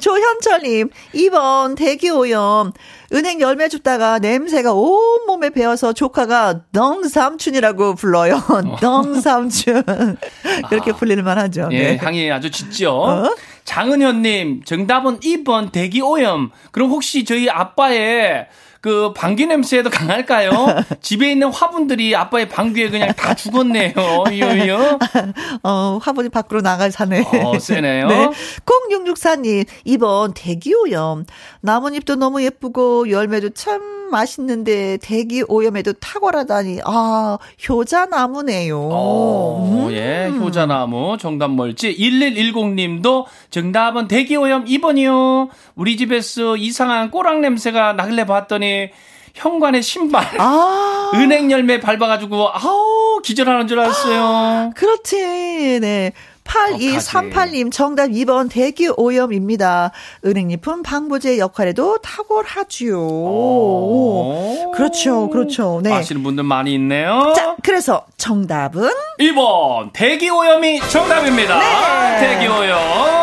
[0.00, 2.72] 조현철님, 2번 대기 오염.
[3.12, 8.42] 은행 열매 줍다가 냄새가 온몸에 배어서 조카가 덩삼춘이라고 불러요.
[8.80, 9.82] 덩삼춘.
[10.68, 11.68] 그렇게 불릴만 하죠.
[11.72, 11.96] 예, 네.
[11.96, 12.90] 향이 아주 짙죠.
[12.92, 13.34] 어?
[13.64, 16.50] 장은현님, 정답은 2번 대기 오염.
[16.72, 18.46] 그럼 혹시 저희 아빠의
[18.80, 20.52] 그 방귀 냄새에도 강할까요?
[21.02, 23.92] 집에 있는 화분들이 아빠의 방귀에 그냥 다 죽었네요.
[24.30, 24.98] 유유.
[25.64, 27.24] 어, 화분이 밖으로 나갈 사네.
[27.44, 28.06] 어, 세네요.
[28.08, 28.30] 네.
[28.64, 31.26] 0664님, 2번 대기오염.
[31.60, 36.80] 나뭇잎도 너무 예쁘고, 열매도 참 맛있는데, 대기 오염에도 탁월하다니.
[36.84, 38.78] 아, 효자나무네요.
[38.92, 39.92] 어, 음.
[39.92, 45.48] 예, 효자나무 정답 뭘지 1110님도 정답은 대기 오염 2번이요.
[45.74, 48.67] 우리 집에서 이상한 꼬랑 냄새가 나길래 봤더니
[49.34, 51.12] 현관에 신발 아.
[51.16, 54.72] 은행 열매 밟아가지고 아우 기절하는 줄 알았어요.
[54.76, 55.78] 그렇지.
[55.80, 56.12] 네.
[56.48, 59.92] 8238님 정답 2번 대기 오염입니다.
[60.24, 62.98] 은행잎은 방부제 역할에도 탁월하지요.
[62.98, 64.72] 오.
[64.74, 65.28] 그렇죠.
[65.28, 65.80] 그렇죠.
[65.82, 65.92] 네.
[65.92, 67.34] 아시는 분들 많이 있네요.
[67.36, 68.90] 자, 그래서 정답은
[69.20, 71.58] 2번 대기 오염이 정답입니다.
[71.58, 72.20] 네.
[72.20, 72.78] 대기 오염.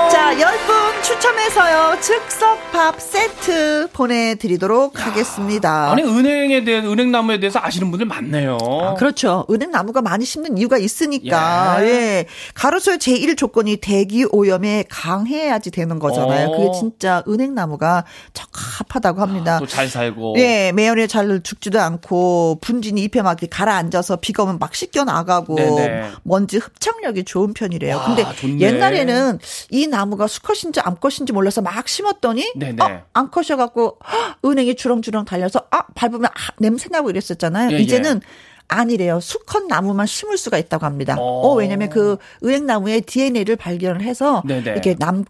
[0.09, 1.99] 자, 10분 추첨해서요.
[2.01, 5.91] 즉석밥 세트 보내드리도록 하겠습니다.
[5.91, 8.57] 아니 은행에 대해 은행나무에 대해서 아시는 분들 많네요.
[8.59, 9.45] 아, 그렇죠.
[9.51, 11.77] 은행 나무가 많이 심는 이유가 있으니까.
[11.81, 11.85] 예.
[11.85, 12.25] 예.
[12.55, 16.47] 가로수의 제1 조건이 대기 오염에 강해야지 되는 거잖아요.
[16.47, 16.57] 어.
[16.57, 18.03] 그게 진짜 은행 나무가
[18.33, 19.59] 적합하다고 합니다.
[19.59, 20.33] 또잘 살고.
[20.39, 26.11] 예, 매연에 잘 죽지도 않고 분진이 잎에 막 가라앉아서 비가 오면 막 씻겨 나가고 네네.
[26.23, 27.97] 먼지 흡착력이 좋은 편이래요.
[27.97, 28.59] 와, 근데 좋네.
[28.59, 29.37] 옛날에는
[29.69, 32.83] 이 나무가 수컷인지 암컷인지 몰라서 막 심었더니 네네.
[32.83, 33.99] 어, 암컷이어 갖고
[34.43, 37.71] 은행이 주렁주렁 달려서 아 밟으면 아, 냄새 나고 이랬었잖아요.
[37.71, 38.21] 예, 이제는
[38.67, 39.19] 아니래요.
[39.19, 41.15] 수컷 나무만 심을 수가 있다고 합니다.
[41.19, 41.23] 어.
[41.23, 44.71] 어, 왜냐면 그 은행나무의 DNA를 발견을 해서 네네.
[44.71, 45.25] 이렇게 남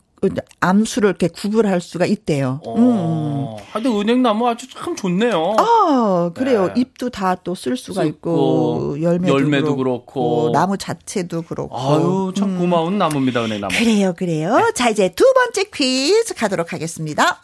[0.59, 2.59] 암수를 이렇게 구분할 수가 있대요.
[2.65, 2.73] 음.
[2.77, 3.57] 어.
[3.71, 5.55] 하여튼 은행나무 아주 참 좋네요.
[5.57, 6.67] 아, 그래요.
[6.67, 6.81] 네.
[6.81, 10.51] 잎도 다 또 쓸 수가 쓰고, 있고, 열매도, 열매도 그렇고, 그렇고.
[10.51, 11.77] 나무 자체도 그렇고.
[11.77, 13.73] 아유, 참 고마운 나무입니다, 은행나무.
[13.77, 14.55] 그래요, 그래요.
[14.57, 14.71] 네.
[14.73, 17.41] 자, 이제 두 번째 퀴즈 가도록 하겠습니다.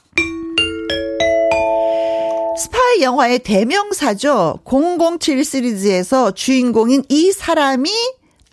[2.58, 4.60] 스파이 영화의 대명사죠.
[4.66, 7.90] 007 시리즈에서 주인공인 이 사람이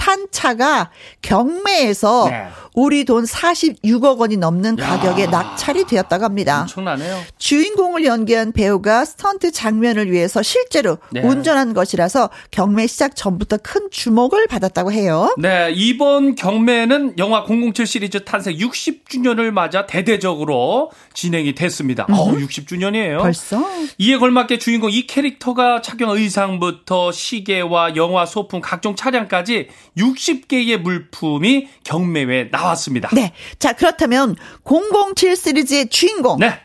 [0.09, 0.91] 한 차가
[1.21, 2.49] 경매에서 네.
[2.75, 6.63] 우리 돈 46억 원이 넘는 가격에 낙찰이 되었다고 합니다.
[6.63, 7.21] 엄청나네요.
[7.39, 11.21] 주인공을 연기한 배우가 스턴트 장면을 위해서 실제로 네.
[11.21, 15.35] 운전한 것이라서 경매 시작 전부터 큰 주목을 받았다고 해요.
[15.39, 22.07] 네, 이번 경매는 영화 007 시리즈 탄생 60주년을 맞아 대대적으로 진행이 됐습니다.
[22.09, 23.21] 어, 60주년이에요.
[23.21, 23.63] 벌써?
[23.99, 29.69] 이에 걸맞게 주인공 이 캐릭터가 착용 의상부터 시계와 영화 소품, 각종 차량까지
[29.99, 33.11] 60개의 물품이 경매에 나왔습니다.
[33.13, 33.33] 네.
[33.59, 36.39] 자, 그렇다면 007 시리즈의 주인공.
[36.39, 36.61] 네.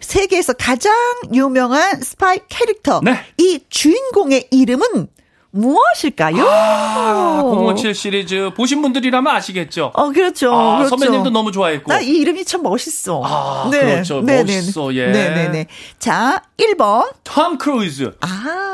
[0.00, 0.94] 세계에서 가장
[1.34, 3.00] 유명한 스파이 캐릭터.
[3.02, 3.20] 네.
[3.36, 5.08] 이 주인공의 이름은
[5.50, 6.44] 무엇일까요?
[6.46, 7.42] 아,
[7.74, 9.92] 007 시리즈 보신 분들이라면 아시겠죠?
[9.94, 10.52] 어, 그렇죠.
[10.54, 10.90] 아, 그렇죠.
[10.96, 11.90] 선배님도 너무 좋아했고.
[11.92, 13.22] 나 이 이름이 참 멋있어.
[13.24, 14.20] 아, 그렇죠.
[14.22, 15.06] 멋있어, 예.
[15.06, 15.66] 네네네.
[15.98, 17.10] 자, 1번.
[17.24, 18.12] 톰 크루즈.
[18.20, 18.26] 아.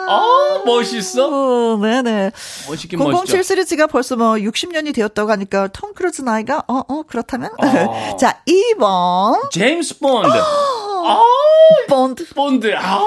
[0.06, 1.28] 아, 멋있어.
[1.74, 2.30] 어, 네네.
[2.68, 3.42] 멋있긴 007 멋있죠.
[3.42, 7.50] 시리즈가 벌써 뭐 60년이 되었다고 하니까 톰 크루즈 나이가 어, 어, 그렇다면?
[7.62, 8.16] 어.
[8.20, 9.50] 자, 2번.
[9.50, 10.28] 제임스 본드.
[11.07, 11.22] 아,
[11.88, 12.26] 본드.
[12.34, 12.74] 본드.
[12.76, 13.05] 아,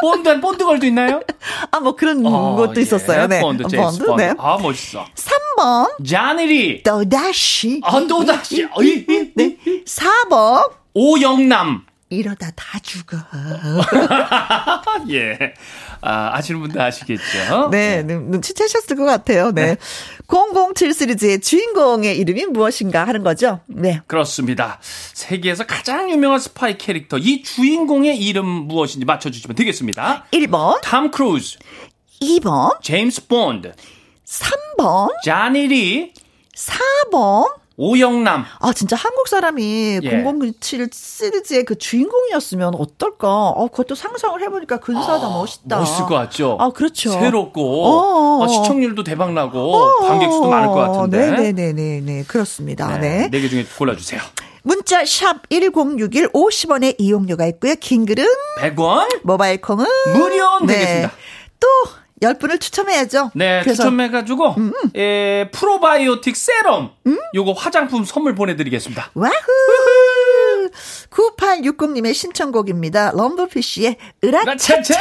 [0.00, 1.22] 본드 한 본드 girl도 있나요?
[1.70, 2.82] 아, 뭐 그런 어, 것도 예.
[2.82, 3.26] 있었어요.
[3.26, 3.40] 네.
[3.40, 4.22] 본드, 제임스 본드.
[4.22, 4.34] 네.
[4.38, 5.04] 아, 멋있어.
[5.14, 6.06] 3번.
[6.06, 6.82] 자니리.
[6.82, 7.80] 또다시.
[7.84, 8.66] 아, 또다시.
[8.74, 9.06] 어이.
[9.34, 9.56] 네.
[9.86, 10.70] 4번.
[10.94, 11.84] 오영남.
[12.10, 13.16] 이러다 다 죽어.
[15.10, 15.38] 예.
[16.02, 17.68] 아, 아시는 분들 아시겠죠?
[17.70, 19.50] 네, 눈- 눈치채셨을 것 같아요.
[19.52, 19.76] 네.
[20.32, 23.60] 007 시리즈의 주인공의 이름이 무엇인가 하는 거죠.
[23.66, 24.00] 네.
[24.06, 24.80] 그렇습니다.
[25.12, 30.24] 세계에서 가장 유명한 스파이 캐릭터, 이 주인공의 이름 무엇인지 맞춰 주시면 되겠습니다.
[30.32, 31.58] 1번, 탐 크루즈,
[32.22, 33.74] 2번, 제임스 본드,
[34.24, 36.14] 3번, 자니리,
[36.56, 37.61] 4번.
[37.76, 38.44] 오영남.
[38.60, 40.24] 아, 진짜 한국 사람이 예.
[40.60, 43.28] 007 시리즈의 그 주인공이었으면 어떨까?
[43.48, 45.78] 어, 그것도 상상을 해보니까 근사하다, 멋있다.
[45.78, 46.56] 멋있을 것 같죠?
[46.60, 47.10] 아, 그렇죠.
[47.12, 51.30] 새롭고, 어, 아, 시청률도 대박나고, 관객 수도 많을 것 같은데.
[51.52, 52.24] 네네네네.
[52.24, 52.98] 그렇습니다.
[52.98, 53.28] 네.
[53.30, 54.20] 네 개 중에 골라주세요.
[54.64, 57.74] 문자 샵 1061 50원의 이용료가 있고요.
[57.80, 58.24] 긴 글은
[58.60, 59.20] 100원?
[59.24, 61.10] 모바일 콩은 무료 되겠습니다.
[61.58, 61.66] 또
[62.22, 63.32] 10분을 추첨해야죠.
[63.34, 64.54] 네, 그래서 추첨해가지고,
[64.96, 66.92] 에, 프로바이오틱 세럼,
[67.34, 69.10] 요거 화장품 선물 보내드리겠습니다.
[69.14, 70.70] 와후!
[71.10, 73.12] 9860님의 신청곡입니다.
[73.14, 74.76] 럼블피쉬의 으라차차!
[74.76, 75.00] 라차차!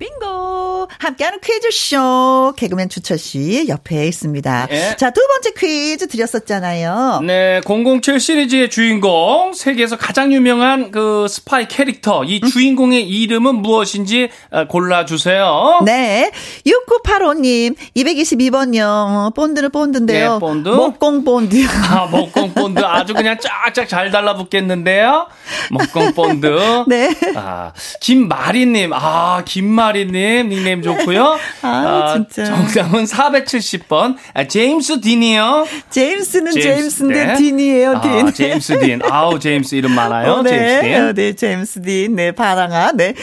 [0.00, 0.88] 빙고!
[0.98, 2.54] 함께하는 퀴즈쇼.
[2.56, 4.68] 개그맨 주철씨 옆에 있습니다.
[4.70, 4.96] 예.
[4.96, 7.20] 자, 두 번째 퀴즈 드렸었잖아요.
[7.24, 14.64] 네, 007 시리즈의 주인공, 세계에서 가장 유명한 그 스파이 캐릭터, 이 주인공의 이름은 무엇인지 어,
[14.66, 15.80] 골라주세요.
[15.84, 16.30] 네.
[16.66, 19.34] 6985님, 222번요.
[19.34, 20.34] 본드는 본드인데요.
[20.36, 20.68] 예, 본드.
[20.70, 21.56] 목공 본드.
[21.90, 25.26] 아, 목공 본드 아주 그냥 쫙쫙 잘 달라붙겠는데요.
[25.70, 26.84] 목공 본드.
[26.88, 27.14] 네.
[27.36, 31.38] 아, 김마리님, 아, 김마리 님, 닉네임 좋고요.
[31.62, 32.44] 아, 진짜.
[32.44, 34.16] 정답은 470번.
[34.34, 35.66] 아, 제임스 딘이요.
[35.90, 37.36] 제임스는 제임스, 제임스인데 네.
[37.36, 38.28] 딘이에요, 딘.
[38.28, 39.00] 아, 제임스 딘.
[39.10, 40.32] 아우, 제임스 이름 많아요.
[40.32, 40.50] 어, 네.
[40.50, 40.94] 제임스 딘.
[41.02, 42.16] 어, 네, 제임스 딘.
[42.16, 42.92] 네, 바랑아.
[42.92, 43.14] 네.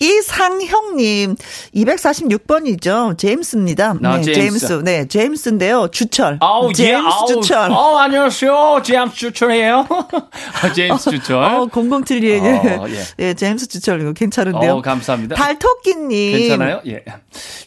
[0.00, 1.36] 이상형님,
[1.74, 3.16] 246번이죠.
[3.18, 3.94] 제임스입니다.
[4.02, 4.58] 아, 네, 제임스.
[4.66, 4.72] 제임스.
[4.84, 5.88] 네, 제임스인데요.
[5.92, 6.38] 주철.
[6.40, 7.70] 아우, 제임스 예, 아우, 주철.
[7.70, 8.82] 어, 안녕하세요.
[8.84, 9.86] 제임스 주철이에요.
[10.62, 11.42] 아, 제임스 주철.
[11.42, 13.04] 어, 007이 어, 예.
[13.18, 14.74] 예, 제임스 주철 이거 괜찮은데요.
[14.74, 15.34] 어, 감사합니다.
[15.36, 16.15] 달토끼님.
[16.38, 16.82] 괜찮아요?
[16.86, 17.04] 예.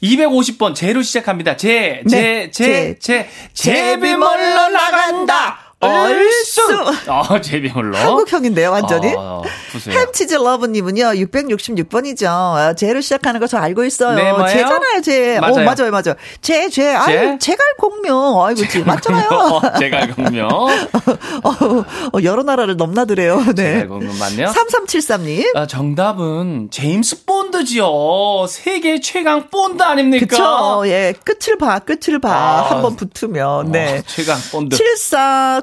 [0.03, 1.57] 250번 제로 시작합니다.
[1.57, 5.68] 제, 네, 제, 제, 제, 제비 멀러 나간다.
[5.81, 6.61] 얼쑤.
[7.07, 7.97] 어, 제비 멀러.
[7.97, 9.13] 한국형인데요, 완전히.
[9.17, 9.97] 어, 보세요.
[9.97, 12.75] 햄치즈 러브님은요, 666번이죠.
[12.77, 14.15] 제로 시작하는 거 저 알고 있어요.
[14.15, 14.31] 네?
[14.53, 15.39] 제잖아요, 제.
[15.39, 15.53] 맞아요.
[15.55, 16.13] 어, 맞아요, 맞아요.
[16.41, 16.93] 제, 제.
[16.93, 17.51] 아유, 제?
[17.51, 18.45] 제갈 공명.
[18.45, 19.27] 아이고, 지 맞잖아요.
[19.31, 20.47] 어, 제가 공명.
[20.51, 23.43] 어, 어, 여러 나라를 넘나드래요.
[23.55, 23.85] 네.
[23.87, 24.47] 공명 맞네요.
[24.49, 25.55] 3373님.
[25.55, 28.45] 아, 정답은 제임스 본드지요.
[28.47, 30.25] 세계 최강 본드 아닙니까?
[30.27, 30.83] 그쵸.
[30.85, 31.13] 예.
[31.23, 32.29] 끝을 봐, 끝을 봐.
[32.29, 32.69] 아.
[32.69, 33.71] 한번 붙으면.
[33.71, 33.97] 네.
[33.97, 34.75] 어, 최강 본드.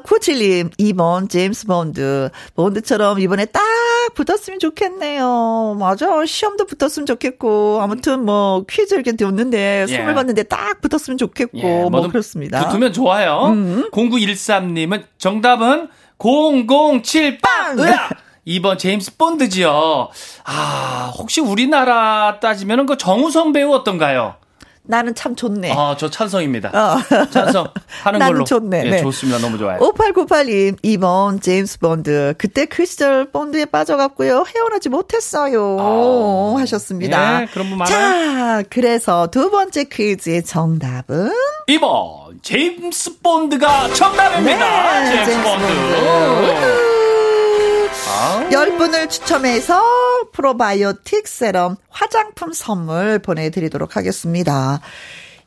[0.06, 2.30] 7497님, 2번, 제임스 본드.
[2.54, 3.62] 본드처럼 이번에 딱
[4.14, 5.76] 붙었으면 좋겠네요.
[5.78, 6.24] 맞아.
[6.24, 7.80] 시험도 붙었으면 좋겠고.
[7.82, 9.96] 아무튼 뭐, 퀴즈 이렇게 줬는데, 예.
[9.96, 11.58] 선물 받는데 딱 붙었으면 좋겠고.
[11.58, 12.60] 예, 뭐, 그렇습니다.
[12.60, 12.64] 음.
[12.66, 13.52] 붙으면 좋아요.
[13.92, 15.88] 0913님은 정답은
[16.18, 17.78] 007빵!
[17.78, 18.08] 으라!
[18.46, 20.08] 2번 제임스 본드지요.
[20.44, 24.36] 아, 혹시 우리나라 따지면 그 정우성 배우 어떤가요?
[24.88, 25.72] 나는 참 좋네.
[25.76, 26.70] 아, 저 찬성입니다.
[26.74, 27.26] 어.
[27.30, 27.68] 찬성
[28.02, 28.44] 하는 나는 걸로.
[28.44, 28.82] 좋네.
[28.86, 29.02] 예, 네.
[29.02, 29.38] 좋습니다.
[29.38, 29.78] 너무 좋아요.
[29.80, 32.34] 5898님, 2번, 제임스 본드.
[32.38, 34.44] 그때 그 시절 본드에 빠져갖고요.
[34.54, 35.76] 헤어나지 못했어요.
[35.80, 37.42] 아, 하셨습니다.
[37.42, 37.94] 예, 그런 분 많아요.
[38.62, 41.32] 자, 그래서 두 번째 퀴즈의 정답은?
[41.68, 45.00] 2번 제임스 본드가 정답입니다.
[45.00, 45.66] 네, 제임스, 제임스 본드.
[45.66, 46.95] 본드.
[48.08, 48.48] 아.
[48.50, 49.82] 10분을 추첨해서
[50.32, 54.80] 프로바이오틱 세럼 화장품 선물 보내드리도록 하겠습니다.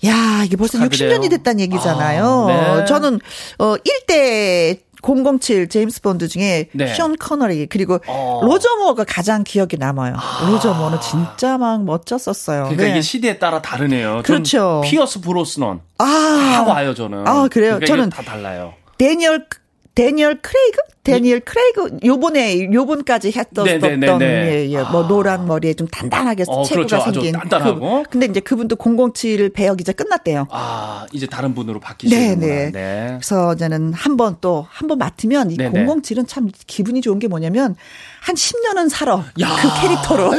[0.06, 1.20] 야, 이게 벌써 축하드려요.
[1.20, 2.48] 60년이 됐다는 얘기잖아요.
[2.50, 2.86] 아, 네.
[2.86, 3.20] 저는
[3.60, 6.94] 어 1대 007 제임스 본드 중에 네.
[6.94, 8.42] 션 커너리 그리고 어.
[8.44, 10.16] 로저 무어가 가장 기억에 남아요.
[10.48, 12.64] 로저 무어는 진짜 막 멋졌었어요.
[12.64, 12.90] 그러니까 네.
[12.92, 14.16] 이게 시대에 따라 다르네요.
[14.16, 14.82] 전 그렇죠.
[14.86, 17.28] 피어스 브로스넌 아, 다 와요 저는.
[17.28, 17.76] 아, 그래요?
[17.76, 18.74] 그러니까 저는 다 달라요.
[18.98, 19.46] 데니얼
[19.96, 20.78] 데니얼 크레이그?
[21.04, 24.26] 데니얼 크레이그 요번에 요번까지 했던 네, 네, 네, 어떤 네.
[24.68, 24.84] 예, 예.
[24.92, 27.12] 뭐 노란 머리에 좀 단단하게 어, 체구가 그렇죠.
[27.12, 28.04] 생긴 단단하고.
[28.04, 30.48] 그, 근데 이제 그분도 007 배역 이제 끝났대요.
[30.52, 32.46] 아 이제 다른 분으로 네, 바뀌시는구나.
[32.48, 32.72] 네.
[32.72, 33.08] 네.
[33.20, 35.86] 그래서 저는 한 번 또 한 번 맡으면 이 네, 네.
[35.86, 37.76] 007은 참 기분이 좋은 게 뭐냐면
[38.30, 39.26] 한 10년은 살아.
[39.40, 39.48] 야.
[39.48, 39.48] 네.
[39.60, 40.32] 그 캐릭터로.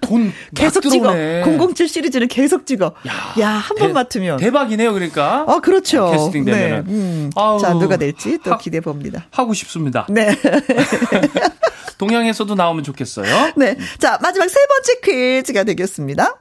[0.00, 1.12] 돈 계속 막 찍어.
[1.12, 1.58] 들어오네.
[1.74, 2.94] 007 시리즈를 계속 찍어.
[3.06, 4.38] 야, 야, 한번 대- 맡으면.
[4.38, 5.44] 대박이네요, 그러니까.
[5.46, 6.04] 어, 그렇죠.
[6.06, 6.84] 어, 캐스팅 되면은.
[6.86, 6.90] 네.
[6.90, 7.30] 음.
[7.60, 9.26] 자, 누가 될지 또 하- 기대해 봅니다.
[9.30, 10.06] 하고 싶습니다.
[10.08, 10.34] 네.
[11.98, 13.52] 동양에서도 나오면 좋겠어요.
[13.56, 13.76] 네.
[13.98, 16.34] 자, 마지막 세 번째 퀴즈가 되겠습니다.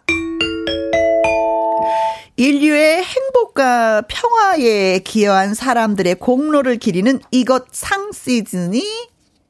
[2.37, 8.83] 인류의 행복과 평화에 기여한 사람들의 공로를 기리는 이것 상 시즌이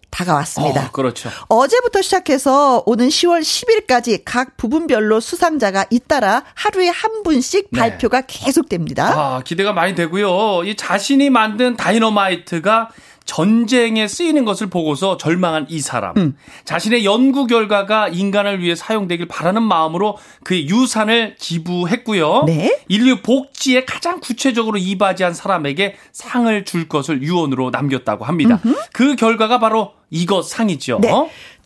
[0.09, 0.87] 다가왔습니다.
[0.87, 1.29] 어, 그렇죠.
[1.47, 7.79] 어제부터 시작해서 오는 10월 10일까지 각 부분별로 수상자가 잇따라 하루에 한 분씩 네.
[7.79, 9.07] 발표가 계속됩니다.
[9.07, 10.63] 아, 기대가 많이 되고요.
[10.63, 12.89] 이 자신이 만든 다이너마이트가
[13.27, 16.17] 전쟁에 쓰이는 것을 보고서 절망한 이 사람.
[16.17, 16.35] 음.
[16.63, 22.45] 자신의 연구 결과가 인간을 위해 사용되길 바라는 마음으로 그의 유산을 기부했고요.
[22.47, 22.79] 네.
[22.87, 28.61] 인류 복지에 가장 구체적으로 이바지한 사람에게 상을 줄 것을 유언으로 남겼다고 합니다.
[28.93, 30.99] 그 결과가 바로 이것 상이죠.
[31.01, 31.11] 네.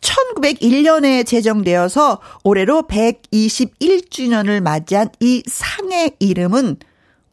[0.01, 6.77] 1901년에 제정되어서 올해로 121주년을 맞이한 이 상의 이름은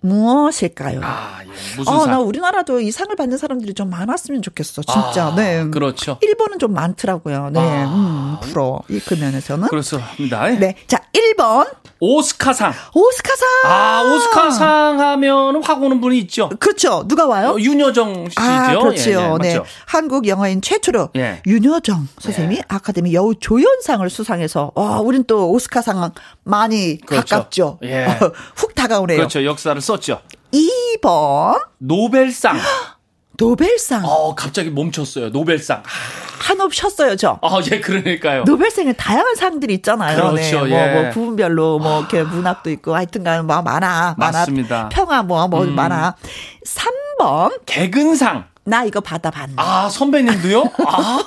[0.01, 1.01] 무엇일까요?
[1.03, 1.49] 아, 예.
[1.77, 2.11] 무슨 어, 상?
[2.11, 4.83] 나 우리나라도 이 상을 받는 사람들이 좀 많았으면 좋겠어.
[4.83, 5.27] 진짜.
[5.27, 5.65] 아, 네.
[5.71, 6.19] 그렇죠.
[6.23, 7.51] 일본은 좀 많더라고요.
[7.53, 7.61] 네.
[7.61, 7.85] 아.
[7.85, 8.83] 음, 부러워.
[8.89, 9.69] 이 금연에서는.
[9.69, 10.49] 그렇습니다.
[10.51, 10.77] 네.
[10.87, 11.69] 자, 1번.
[12.01, 12.73] 오스카상.
[12.95, 13.49] 오스카상.
[13.65, 16.49] 아, 오스카상 하면 확 오는 분이 있죠.
[16.61, 17.05] 그렇죠.
[17.09, 17.51] 누가 와요?
[17.51, 18.41] 어, 윤여정 씨죠.
[18.41, 19.11] 아, 그렇죠.
[19.11, 19.61] 예, 예, 네.
[19.87, 21.43] 한국 영화인 최초로 예.
[21.45, 26.13] 윤여정 선생님이 아카데미 여우 조연상을 수상해서 와, 우린 또 오스카상
[26.45, 27.37] 많이 그렇죠.
[27.37, 27.79] 가깝죠.
[27.83, 28.07] 예.
[28.55, 29.17] 훅 다가오네요.
[29.19, 29.45] 그렇죠.
[29.45, 30.21] 역사를 썼죠.
[30.53, 32.59] 2번 노벨상.
[33.39, 35.31] 노벨상 어, 갑자기 멈췄어요.
[35.31, 35.83] 노벨상.
[36.41, 37.39] 한없 쉬었어요, 저.
[37.41, 38.43] 아, 예, 그러니까요.
[38.45, 40.17] 노벨상에 다양한 상들이 있잖아요.
[40.33, 40.71] 그렇죠, 네.
[40.71, 40.93] 뭐, 예.
[41.03, 44.15] 뭐 부분별로 뭐 이렇게 문학도 있고 하여튼간 뭐 많아.
[44.19, 44.39] 많아.
[44.41, 44.89] 맞습니다.
[44.91, 45.75] 평화 뭐 뭐 음.
[45.75, 46.17] 많아.
[46.67, 48.45] 3번 개근상.
[48.65, 49.55] 나 이거 받아봤나.
[49.57, 50.65] 아, 선배님도요?
[50.87, 51.19] 아,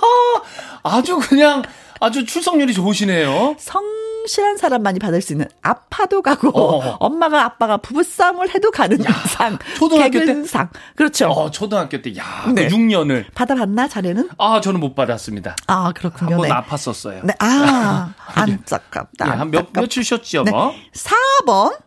[0.84, 1.64] 아주 그냥
[2.00, 3.56] 아주 출석률이 좋으시네요.
[3.60, 3.84] 성
[4.28, 6.98] 실한 사람만이 받을 수 있는 아파도 가고 어.
[7.00, 8.98] 엄마가 아빠가 부부싸움을 해도 가는
[9.28, 9.58] 상.
[9.78, 10.26] 초등학교 때?
[10.26, 10.70] 개근상.
[10.96, 11.30] 그렇죠.
[11.30, 12.68] 어, 초등학교 때, 야, 네.
[12.68, 13.26] 그 6년을.
[13.34, 14.30] 받아봤나 자네는?
[14.38, 15.56] 아, 저는 못 받았습니다.
[15.68, 16.42] 아 그렇군요.
[16.42, 16.54] 한번 네.
[16.56, 17.26] 아팠었어요.
[17.26, 17.34] 네.
[17.40, 19.26] 아 안타깝다.
[19.26, 19.82] 예, 한 몇, 안타깝다.
[19.82, 20.52] 며칠 쉬었죠, 네.
[20.52, 20.74] 뭐.
[20.94, 21.78] 4번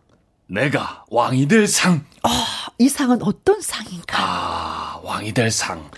[0.47, 2.05] 내가 왕이 될 상.
[2.79, 4.17] 이 상은 어떤 상인가?
[4.19, 5.89] 아, 왕이 될 상.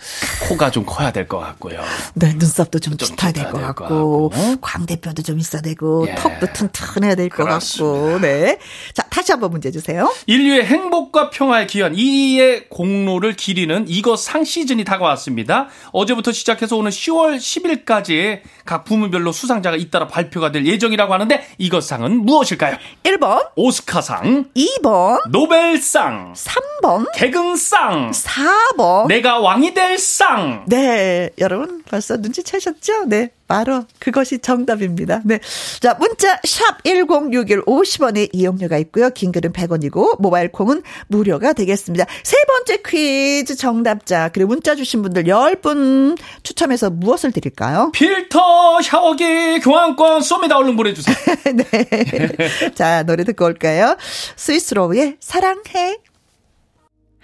[0.48, 1.80] 코가 좀 커야 될 것 같고요.
[2.14, 4.60] 네, 눈썹도 좀 좀 짙어야 될 짙어야 것 될것 같고, 같고.
[4.60, 6.14] 광대뼈도 좀 있어야 되고, 예.
[6.16, 7.44] 턱도 튼튼해야 될 것.
[7.44, 8.58] 같고, 네.
[8.92, 10.12] 자, 다시 한번 문제 주세요.
[10.26, 15.68] 인류의 행복과 평화에 기여한 이의 공로를 기리는 이것 상 시즌이 다가왔습니다.
[15.92, 22.26] 어제부터 시작해서 오는 10월 10일까지 각 부문별로 수상자가 잇따라 발표가 될 예정이라고 하는데 이것 상은
[22.26, 22.76] 무엇일까요?
[23.04, 29.06] 1번, 오스카상, 2번, 노벨상, 3번, 개근상, 4번.
[29.08, 30.64] 내가 왕이 될 상.
[30.66, 33.06] 네, 여러분 벌써 눈치채셨죠?
[33.06, 35.20] 네, 바로 그것이 정답입니다.
[35.24, 35.40] 네,
[35.80, 39.10] 자 문자 샵 #1061 50원의 이용료가 있고요.
[39.10, 42.06] 긴 글은 100원이고 모바일 콩은 무료가 되겠습니다.
[42.22, 47.90] 세 번째 퀴즈 정답자 그리고 문자 주신 분들 10분 추첨해서 무엇을 드릴까요?
[47.92, 50.56] 필터 샤워기 교환권 쏩니다.
[50.56, 51.16] 얼른 보내 주세요.
[51.54, 53.96] 네, 자 노래 듣고 올까요?
[54.36, 55.98] 스위스로우의 사랑해.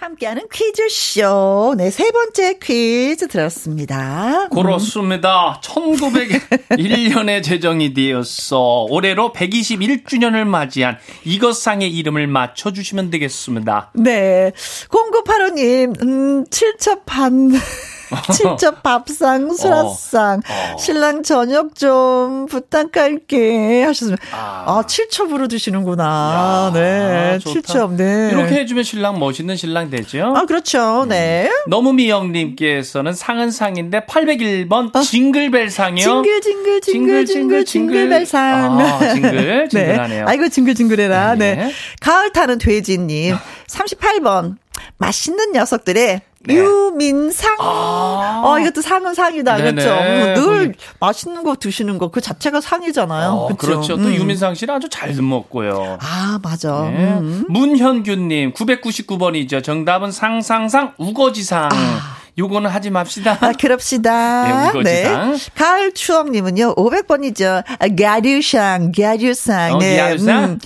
[0.03, 1.75] 함께하는 퀴즈쇼.
[1.79, 4.49] 네, 세 번째 퀴즈 들었습니다.
[4.49, 5.61] 그렇습니다.
[5.63, 8.87] 1901년에 제정이 되었어.
[8.91, 13.93] 올해로 121주년을 맞이한 이것상의 이름을 맞춰주시면 되겠습니다.
[13.95, 14.53] 네.
[14.89, 17.53] 0985님, 음, 7첩 반,
[18.57, 20.77] 7첩 밥상, 수라상, 어.
[20.79, 24.23] 신랑 저녁 좀 부탁할게 하셨습니다.
[24.33, 24.65] 아.
[24.67, 26.71] 아, 7첩으로 드시는구나.
[26.75, 27.39] 네.
[27.39, 27.61] 좋다.
[27.61, 28.31] 7첩, 네.
[28.33, 30.35] 이렇게 해주면 신랑 멋있는 신랑 되죠?
[30.37, 31.07] 아, 그렇죠.
[31.09, 31.51] 네.
[31.69, 36.09] 너무 미영님께서는 상은 상인데 801번 징글벨 상이요.
[36.09, 36.23] 어.
[36.23, 38.81] 징글, 징글, 징글, 징글, 징글벨상.
[38.81, 40.25] 아, 징글, 징글하네요.
[40.25, 40.31] 네.
[40.31, 41.35] 아이고, 징글징글해라.
[41.37, 41.55] 네.
[41.57, 41.73] 네.
[42.01, 43.37] 가을 타는 돼지님.
[43.67, 44.57] 38번.
[44.99, 46.57] 맛있는 녀석들의 네.
[46.57, 47.57] 유민상.
[47.61, 48.43] 아.
[48.45, 49.57] 어, 이것도 상은 상이다.
[49.57, 49.91] 그렇죠.
[49.91, 53.31] 음, 늘 맛있는 거 드시는 거 그 자체가 상이잖아요.
[53.31, 53.67] 어, 그렇죠.
[53.67, 53.97] 그렇죠.
[53.97, 54.15] 또 음.
[54.15, 55.99] 유민상 씨는 아주 잘 먹고요.
[56.01, 56.83] 아, 맞아.
[56.91, 57.15] 네.
[57.19, 57.45] 음.
[57.49, 59.63] 문현규 님 999번이죠.
[59.65, 61.71] 정답은 상상상 우거지상.
[62.39, 63.39] 요거는 하지 맙시다.
[63.41, 64.73] 아, 그럽시다.
[64.73, 65.39] 네, 우거지상.
[65.55, 67.63] 가을 추억님은요, 500번이죠.
[67.99, 69.73] 갸류샹, 갸류상.
[69.75, 70.59] 어, 갸류상?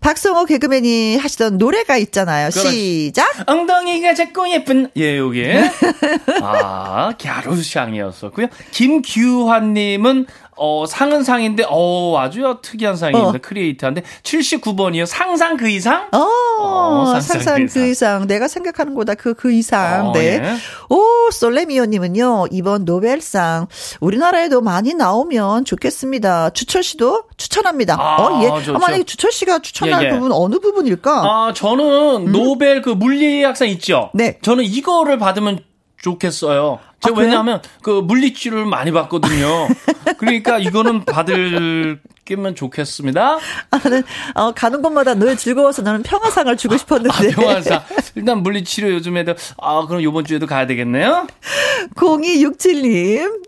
[0.00, 2.50] 박성호 개그맨이 하시던 노래가 있잖아요.
[2.50, 2.70] 그렇지.
[3.08, 3.48] 시작.
[3.48, 5.70] 엉덩이가 작고 예쁜 예 요게
[6.42, 8.46] 아 갸루샹이었었고요.
[8.72, 10.26] 김규환님은
[10.56, 13.28] 어 상은 상인데 어 아주 특이한 상입니다.
[13.28, 13.34] 어.
[13.40, 15.06] 크리에이터한데 79번이요.
[15.06, 16.08] 상상 그 이상?
[16.12, 18.26] 어, 어, 상상 상상 그그 이상.
[18.26, 19.14] 내가 생각하는 거다.
[19.14, 20.08] 그, 그 이상.
[20.08, 20.40] 어, 네.
[20.42, 20.56] 예.
[20.88, 23.66] 오, 솔레미오님은요, 이번 노벨상,
[24.00, 26.50] 우리나라에도 많이 나오면 좋겠습니다.
[26.50, 27.96] 주철 씨도 추천합니다.
[27.98, 28.48] 아, 어, 예.
[28.48, 30.10] 아, 만약에 주철 씨가 추천할 예, 예.
[30.10, 31.22] 부분 어느 부분일까?
[31.22, 34.10] 아 저는 노벨 그 물리학상 있죠.
[34.14, 34.18] 음.
[34.18, 34.38] 네.
[34.42, 35.60] 저는 이거를 받으면
[36.00, 36.78] 좋겠어요.
[37.00, 37.20] 제가 아?
[37.22, 39.68] 왜냐하면 그 물리치료를 많이 받거든요.
[40.18, 43.38] 그러니까 이거는 받을 게면 좋겠습니다.
[43.70, 44.02] 나는
[44.34, 47.30] 어, 가는 곳마다 늘 즐거워서 나는 평화상을 주고 아, 싶었는데.
[47.30, 51.26] 병원사 일단 물리치료 요즘에도 아 그럼 요번 주에도 가야 되겠네요.
[51.94, 53.42] 0267님.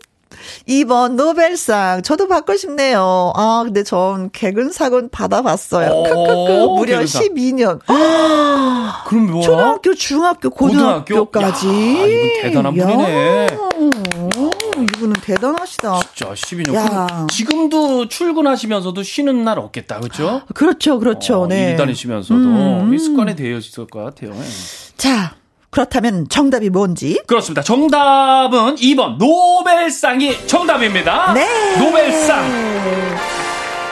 [0.67, 3.33] 2번 노벨상 저도 받고 싶네요.
[3.35, 5.89] 아 근데 전 개근상은 받아봤어요.
[5.91, 7.21] 오, 크크크 무려 개근상.
[7.23, 7.79] 12년.
[9.07, 9.41] 그럼 뭐?
[9.41, 11.67] 초등학교, 중학교, 고등학교까지.
[11.67, 13.47] 야, 이분 대단한 야, 분이네.
[14.37, 14.49] 오,
[14.81, 15.99] 이분은 대단하시다.
[16.15, 16.75] 진짜 12년.
[16.75, 17.27] 야.
[17.31, 20.41] 지금도 출근하시면서도 쉬는 날 없겠다, 그렇죠?
[20.53, 21.41] 그렇죠, 그렇죠.
[21.41, 21.71] 어, 네.
[21.71, 22.93] 일 다니시면서도 음.
[22.93, 24.31] 이 습관이 되어 있을 것 같아요.
[24.35, 24.43] 예.
[24.97, 25.28] 자,
[25.71, 27.21] 그렇다면 정답이 뭔지.
[27.27, 27.61] 그렇습니다.
[27.61, 31.33] 정답은 2번 노벨상이 정답입니다.
[31.33, 31.77] 네.
[31.77, 32.99] 노벨상.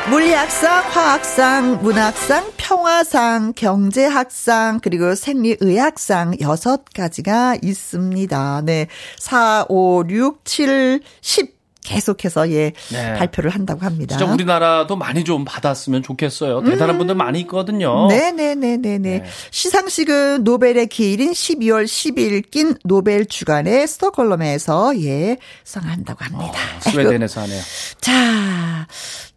[0.10, 8.62] 물리학상, 화학상, 문학상, 평화상, 경제학상, 그리고 생리의학상 여섯 가지가 있습니다.
[8.64, 8.88] 네.
[9.18, 11.57] 4, 5, 6, 7, 10
[11.88, 13.14] 계속해서 예, 네.
[13.14, 14.18] 발표를 한다고 합니다.
[14.18, 16.64] 진짜 우리나라도 많이 좀 받았으면 좋겠어요.
[16.64, 18.08] 대단한 분들 많이 있거든요.
[18.08, 18.98] 네네네네네.
[18.98, 19.24] 네.
[19.52, 26.60] 시상식은 노벨의 기일인 12월 10일 낀 노벨 주간에 스톡홀름에서 예, 수상한다고 합니다.
[26.86, 27.62] 어, 스웨덴에서 하네요.
[28.02, 28.88] 자,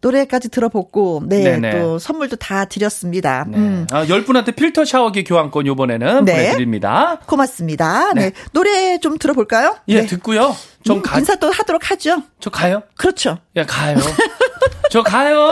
[0.01, 1.61] 노래까지 들어보고, 네.
[1.71, 3.45] 또 선물도 다 드렸습니다.
[3.47, 3.57] 네.
[3.57, 3.87] 음.
[3.91, 6.33] 아, 10분한테 필터 샤워기 교환권 요번에는 네.
[6.33, 7.19] 보내드립니다.
[7.25, 8.13] 고맙습니다.
[8.13, 8.21] 네.
[8.21, 8.31] 네.
[8.51, 9.77] 노래 좀 들어볼까요?
[9.87, 10.05] 예, 네.
[10.07, 10.53] 듣고요.
[10.83, 12.23] 좀 음, 가, 인사 또 하도록 하죠.
[12.39, 12.83] 저 가요?
[12.95, 13.37] 그렇죠.
[13.55, 13.97] 야, 가요.
[14.91, 15.51] 저 가요.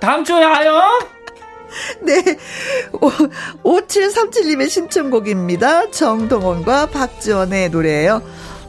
[0.00, 0.80] 다음 주에 가요.
[2.00, 2.22] 네.
[3.62, 5.90] 5737님의 신청곡입니다.
[5.90, 8.22] 정동원과 박지원의 노래예요.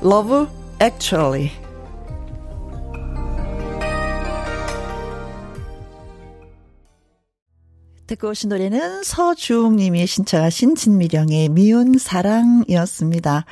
[0.04, 0.48] Love
[0.82, 1.69] Actually.
[8.10, 13.46] 듣고 오신 노래는 서주웅님이 신청하신 진미령의 미운 사랑이었습니다.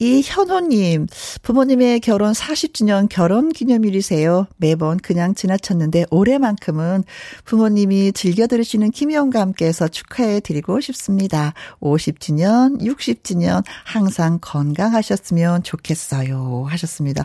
[0.00, 1.06] 이현호님,
[1.42, 4.48] 부모님의 결혼 40주년 결혼 기념일이세요.
[4.56, 7.04] 매번 그냥 지나쳤는데 올해만큼은
[7.44, 11.54] 부모님이 즐겨 들으시는 김희영과 함께해서 축하해 드리고 싶습니다.
[11.80, 16.64] 50주년, 60주년 항상 건강하셨으면 좋겠어요.
[16.68, 17.24] 하셨습니다.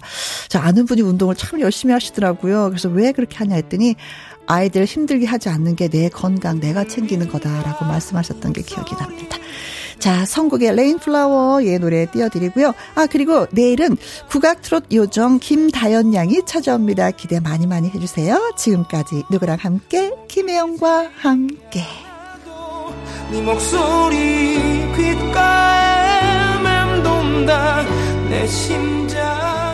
[0.49, 2.69] 저 아는 분이 운동을 참 열심히 하시더라고요.
[2.69, 3.95] 그래서 왜 그렇게 하냐 했더니
[4.47, 9.37] 아이들 힘들게 하지 않는 게 내 건강 내가 챙기는 거다라고 말씀하셨던 게 기억이 납니다.
[9.97, 12.73] 자, 선곡의 레인플라워의 노래 띄워드리고요.
[12.95, 13.95] 아, 그리고 내일은
[14.29, 17.11] 국악 트롯 요정 김다연 양이 찾아옵니다.
[17.11, 18.53] 기대 많이 많이 해주세요.
[18.57, 21.83] 지금까지 누구랑 함께, 김혜영과 함께.
[23.31, 24.59] 네 목소리
[24.95, 27.83] 귓가에 맴돈다
[28.29, 29.64] 내 심장